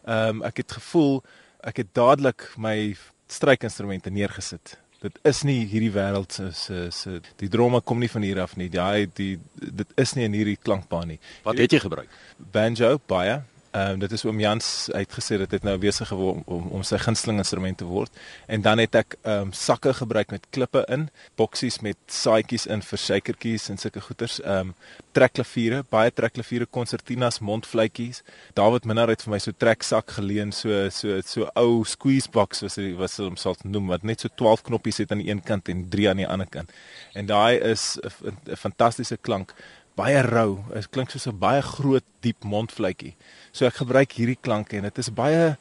Ehm 0.06 0.28
um, 0.28 0.42
ek 0.42 0.56
het 0.56 0.72
gevoel 0.72 1.22
ek 1.60 1.76
het 1.76 1.94
dadelik 1.94 2.50
my 2.56 2.96
strykinstrumente 3.26 4.10
neergesit. 4.10 4.78
Dit 5.04 5.18
is 5.22 5.42
nie 5.44 5.66
hierdie 5.68 5.92
wêreld 5.92 6.32
se 6.32 6.50
se 6.52 6.90
se 6.90 7.20
die 7.36 7.48
drome 7.48 7.80
kom 7.80 7.98
nie 7.98 8.08
van 8.08 8.22
hier 8.22 8.40
af 8.40 8.56
nie. 8.56 8.68
Ja, 8.72 8.92
die 9.14 9.38
dit 9.54 9.88
is 9.96 10.14
nie 10.14 10.24
in 10.24 10.32
hierdie 10.32 10.56
klankbaan 10.56 11.08
nie. 11.08 11.18
Wat 11.44 11.58
het 11.58 11.72
jy 11.72 11.78
gebruik? 11.78 12.08
Banjo, 12.52 13.00
baie. 13.06 13.42
Ehm 13.74 13.90
um, 13.90 13.98
dit 13.98 14.12
is 14.12 14.22
oom 14.24 14.38
Jans 14.38 14.66
uitgesê 14.94 15.34
dit 15.40 15.50
het 15.50 15.64
nou 15.66 15.72
besig 15.82 16.06
geword 16.06 16.36
om, 16.36 16.42
om 16.56 16.66
om 16.78 16.82
sy 16.86 16.98
gunsteling 17.02 17.40
instrument 17.42 17.80
te 17.80 17.88
word. 17.90 18.20
En 18.46 18.62
dan 18.62 18.78
het 18.78 18.94
ek 19.00 19.16
ehm 19.22 19.48
um, 19.48 19.52
sakke 19.52 19.90
gebruik 19.98 20.30
met 20.30 20.46
klippe 20.54 20.84
in, 20.94 21.08
boksies 21.34 21.80
met 21.82 21.98
saaitjies 22.06 22.68
in 22.70 22.86
vir 22.86 23.02
suikertjies 23.06 23.66
en 23.74 23.82
sulke 23.82 24.04
goeters. 24.06 24.38
Ehm 24.44 24.70
um, 24.70 24.72
trekklaviere, 25.18 25.82
baie 25.90 26.14
trekklaviere, 26.14 26.70
konsertinas, 26.70 27.40
mondfluitjies. 27.40 28.22
David 28.54 28.86
Minnar 28.86 29.10
het 29.10 29.26
vir 29.26 29.34
my 29.34 29.42
so 29.42 29.58
treksak 29.58 30.14
geleen, 30.20 30.54
so 30.54 30.86
so 30.94 31.18
so 31.26 31.50
ou 31.58 31.82
squeeze 31.84 32.30
box 32.30 32.62
was 32.62 32.78
dit 32.78 32.94
was 32.98 33.18
hom 33.18 33.34
sal 33.36 33.58
noem 33.64 33.90
wat 33.90 34.06
net 34.06 34.22
so 34.22 34.30
12 34.38 34.68
knoppies 34.70 35.02
het 35.02 35.10
aan 35.10 35.22
die 35.26 35.32
een 35.32 35.42
kant 35.42 35.68
en 35.68 35.88
3 35.90 36.12
aan 36.12 36.22
die 36.22 36.30
ander 36.30 36.46
kant. 36.46 36.70
En 37.14 37.26
daai 37.26 37.58
is 37.58 37.98
'n 38.22 38.54
fantastiese 38.54 39.16
klank 39.16 39.54
baie 39.98 40.20
rou. 40.26 40.58
Dit 40.72 40.90
klink 40.90 41.10
soos 41.10 41.26
'n 41.26 41.38
baie 41.38 41.62
groot 41.62 42.04
diep 42.20 42.44
mondfluitjie. 42.44 43.14
So 43.52 43.66
ek 43.66 43.80
gebruik 43.82 44.12
hierdie 44.12 44.40
klanke 44.40 44.76
en 44.76 44.82
dit 44.82 44.98
is 44.98 45.10
baie 45.10 45.56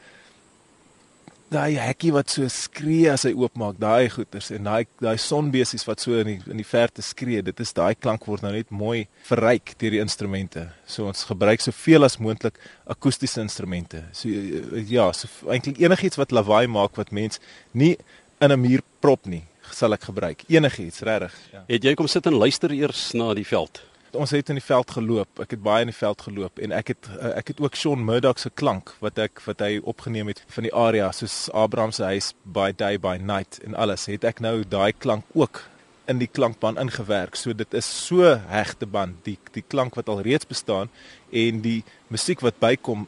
daai 1.54 1.76
hekkie 1.78 2.12
wat 2.12 2.30
so 2.30 2.48
skree 2.50 3.12
as 3.12 3.24
hy 3.28 3.34
oopmaak, 3.38 3.78
daai 3.78 4.10
goeters 4.10 4.50
en 4.52 4.64
daai 4.64 4.88
daai 5.00 5.18
sonbesies 5.18 5.86
wat 5.86 6.00
so 6.00 6.18
in 6.18 6.26
die 6.26 6.40
in 6.50 6.58
die 6.58 6.66
verte 6.66 7.02
skree. 7.02 7.42
Dit 7.42 7.60
is 7.60 7.74
daai 7.74 7.94
klank 7.96 8.26
word 8.26 8.42
nou 8.42 8.52
net 8.52 8.72
mooi 8.72 9.08
verryk 9.30 9.76
deur 9.78 9.92
die 9.92 10.02
instrumente. 10.02 10.72
So 10.86 11.06
ons 11.06 11.24
gebruik 11.30 11.62
soveel 11.62 12.04
as 12.04 12.18
moontlik 12.18 12.58
akoestiese 12.88 13.42
instrumente. 13.42 14.04
So 14.14 14.30
ja, 14.30 15.12
so 15.14 15.28
eintlik 15.48 15.80
enigiets 15.80 16.18
wat 16.18 16.32
lawaai 16.32 16.68
maak 16.68 16.98
wat 16.98 17.12
mens 17.12 17.40
nie 17.74 17.98
in 18.42 18.52
'n 18.52 18.60
muur 18.60 18.82
prop 19.00 19.26
nie 19.26 19.44
sal 19.72 19.94
ek 19.94 20.10
gebruik 20.10 20.44
enigiets 20.52 21.02
regtig 21.08 21.34
ja. 21.54 21.64
het 21.68 21.84
jy 21.84 21.96
kom 21.96 22.08
sit 22.08 22.26
en 22.30 22.38
luister 22.38 22.72
eers 22.76 23.14
na 23.14 23.34
die 23.34 23.48
veld 23.48 23.82
ons 24.16 24.32
het 24.32 24.50
in 24.50 24.60
die 24.60 24.66
veld 24.66 24.92
geloop. 24.92 25.42
Ek 25.44 25.56
het 25.56 25.64
baie 25.64 25.86
in 25.86 25.92
die 25.92 25.98
veld 25.98 26.22
geloop 26.26 26.60
en 26.64 26.74
ek 26.76 26.94
het 26.94 27.10
eh, 27.20 27.34
ek 27.40 27.54
het 27.54 27.62
ook 27.64 27.78
Sean 27.80 28.04
Murdoch 28.06 28.40
se 28.42 28.50
klank 28.50 28.94
wat 29.04 29.20
ek 29.22 29.42
wat 29.48 29.64
hy 29.66 29.80
opgeneem 29.84 30.32
het 30.32 30.44
van 30.56 30.68
die 30.68 30.74
area 30.74 31.12
soos 31.16 31.48
Abraham 31.54 31.94
se 31.96 32.04
huis 32.04 32.34
by 32.44 32.72
day 32.72 33.00
by 33.00 33.18
night 33.22 33.60
en 33.66 33.76
alles. 33.76 34.08
Het 34.12 34.26
ek 34.28 34.44
nou 34.44 34.62
daai 34.64 34.94
klank 34.94 35.26
ook 35.34 35.64
in 36.12 36.20
die 36.20 36.28
klankband 36.28 36.82
ingewerk. 36.82 37.38
So 37.40 37.54
dit 37.56 37.74
is 37.74 37.88
so 37.88 38.28
hegte 38.50 38.86
band 38.90 39.24
die 39.28 39.38
die 39.56 39.66
klank 39.66 39.96
wat 40.00 40.12
al 40.12 40.24
reeds 40.26 40.48
bestaan 40.50 40.92
en 41.32 41.62
die 41.64 41.82
musiek 42.14 42.44
wat 42.44 42.60
bykom 42.60 43.08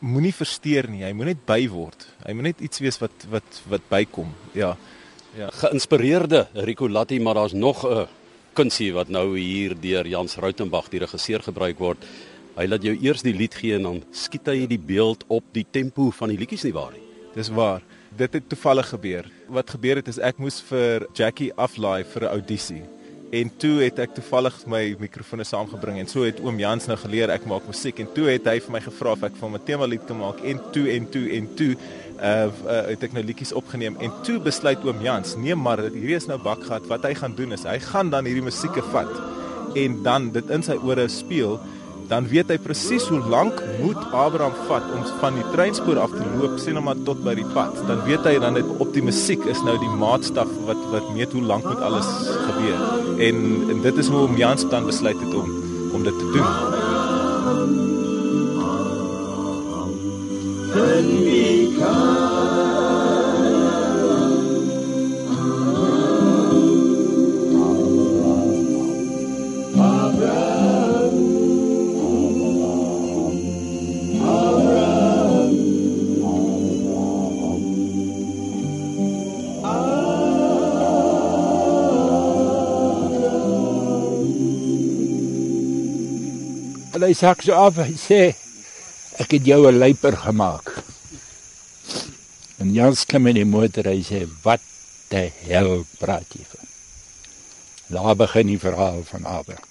moenie 0.00 0.34
versteur 0.34 0.88
nie. 0.88 1.04
Hy 1.04 1.12
moet 1.16 1.34
net 1.34 1.44
byword. 1.48 2.06
Hy 2.24 2.32
moet 2.36 2.52
net 2.52 2.64
iets 2.64 2.80
wees 2.80 3.00
wat 3.02 3.26
wat 3.32 3.60
wat 3.68 3.90
bykom. 3.90 4.32
Ja. 4.56 4.76
Ja. 5.38 5.50
Geïnspireerde 5.54 6.48
Rico 6.66 6.88
Latti, 6.88 7.20
maar 7.20 7.34
daar's 7.34 7.52
nog 7.52 7.84
'n 7.84 7.92
uh 7.92 8.06
kunsie 8.60 8.90
wat 8.92 9.08
nou 9.08 9.38
hier 9.38 9.72
deur 9.80 10.04
Jans 10.04 10.36
Rautenbach 10.36 10.90
die 10.92 11.00
regisseur 11.00 11.40
gebruik 11.40 11.78
word. 11.80 12.02
Hy 12.58 12.66
laat 12.68 12.84
jou 12.84 12.92
eers 12.92 13.22
die 13.24 13.32
lied 13.32 13.54
gee 13.56 13.78
en 13.78 13.86
dan 13.86 14.00
skiet 14.12 14.50
hy 14.52 14.66
die 14.68 14.80
beeld 14.90 15.24
op 15.32 15.46
die 15.56 15.64
tempo 15.64 16.10
van 16.12 16.28
die 16.32 16.36
liedjies 16.36 16.66
nie 16.66 16.74
waar 16.76 16.92
nie. 16.92 17.00
Dis 17.32 17.48
waar. 17.56 17.80
Dit 18.18 18.34
het 18.36 18.50
toevallig 18.50 18.90
gebeur. 18.92 19.30
Wat 19.48 19.72
gebeur 19.72 20.02
het 20.02 20.10
is 20.12 20.20
ek 20.20 20.42
moes 20.42 20.58
vir 20.68 21.06
Jackie 21.16 21.52
aflaai 21.56 22.04
vir 22.04 22.26
'n 22.26 22.32
audisie. 22.36 22.82
En 23.30 23.50
toe 23.62 23.76
het 23.84 23.98
ek 24.02 24.16
toevallig 24.16 24.56
my 24.66 24.80
mikrofone 24.98 25.44
saamgebring 25.46 26.00
en 26.02 26.08
so 26.10 26.24
het 26.26 26.40
oom 26.42 26.56
Jans 26.58 26.88
nou 26.90 26.96
geleer 26.98 27.30
ek 27.30 27.44
maak 27.46 27.68
musiek. 27.70 28.00
En 28.02 28.08
toe 28.10 28.26
het 28.26 28.48
hy 28.50 28.56
vir 28.64 28.74
my 28.74 28.80
gevra 28.82 29.12
of 29.14 29.22
ek 29.28 29.36
vir 29.38 29.46
hom 29.46 29.54
'n 29.54 29.66
tema 29.68 29.86
lied 29.86 30.02
kan 30.08 30.18
maak. 30.18 30.42
En 30.42 30.58
toe 30.74 30.88
en 30.90 31.06
toe 31.14 31.22
en 31.38 31.46
toe 31.54 31.70
uh, 31.70 32.50
uh 32.50 32.80
het 32.90 33.04
ek 33.06 33.14
nou 33.14 33.22
liedjies 33.22 33.54
opgeneem. 33.54 33.96
En 34.02 34.10
toe 34.26 34.40
besluit 34.42 34.82
oom 34.82 35.02
Jans 35.02 35.36
nee 35.36 35.54
maar 35.54 35.78
hierdie 35.78 36.18
is 36.18 36.26
nou 36.26 36.38
bakgat. 36.42 36.88
Wat 36.90 37.06
hy 37.06 37.14
gaan 37.14 37.34
doen 37.38 37.52
is 37.52 37.62
hy 37.62 37.78
gaan 37.78 38.10
dan 38.10 38.26
hierdie 38.26 38.42
musieke 38.42 38.82
vat 38.90 39.14
en 39.78 40.02
dan 40.02 40.32
dit 40.34 40.50
in 40.50 40.62
sy 40.66 40.74
ore 40.82 41.06
speel 41.08 41.60
dan 42.10 42.26
weet 42.26 42.48
hy 42.50 42.56
presies 42.58 43.06
hoe 43.06 43.20
lank 43.30 43.60
moet 43.78 43.98
Abraham 44.10 44.54
vat 44.66 44.86
om 44.96 45.04
van 45.20 45.36
die 45.38 45.46
treinspoor 45.52 46.00
af 46.02 46.10
te 46.10 46.26
loop 46.40 46.58
sien 46.58 46.74
hom 46.78 46.88
maar 46.90 46.98
tot 47.06 47.22
by 47.22 47.36
die 47.38 47.46
pad. 47.54 47.78
Dan 47.86 48.02
weet 48.08 48.26
hy 48.26 48.34
dan 48.42 48.58
net 48.58 48.66
op 48.82 48.90
die 48.96 49.04
musiek 49.06 49.46
is 49.52 49.62
nou 49.66 49.76
die 49.78 49.92
maatstaf 50.00 50.50
wat 50.66 50.82
wat 50.90 51.06
meet 51.14 51.32
hoe 51.36 51.44
lank 51.46 51.68
moet 51.70 51.84
alles 51.86 52.10
gebeur. 52.48 52.82
En, 53.30 53.40
en 53.70 53.82
dit 53.86 54.02
is 54.02 54.10
hoe 54.10 54.24
om 54.26 54.34
Jans 54.40 54.66
dan 54.74 54.90
besluit 54.90 55.22
het 55.22 55.34
om 55.38 55.54
om 55.94 56.02
dit 56.06 56.18
te 56.18 56.30
doen. 56.34 56.78
Can 60.72 61.24
we 61.24 62.99
come? 87.00 87.08
hy 87.08 87.14
sak 87.14 87.42
so 87.42 87.54
af 87.56 87.78
en 87.80 87.96
sê 87.96 88.34
ek 89.20 89.32
het 89.36 89.46
jou 89.46 89.68
'n 89.68 89.78
luiper 89.78 90.16
gemaak. 90.16 90.84
En 92.60 92.74
Jans 92.74 93.04
klim 93.04 93.26
in 93.26 93.36
die 93.40 93.44
motor 93.44 93.84
hy 93.84 94.02
sê 94.02 94.28
wat 94.42 94.60
die 95.08 95.32
hel 95.48 95.86
praat 95.98 96.28
jy 96.36 96.44
van? 96.44 96.68
Daar 97.88 98.16
begin 98.16 98.46
die 98.46 98.58
verhaal 98.58 99.02
van 99.04 99.24
Abraham. 99.24 99.69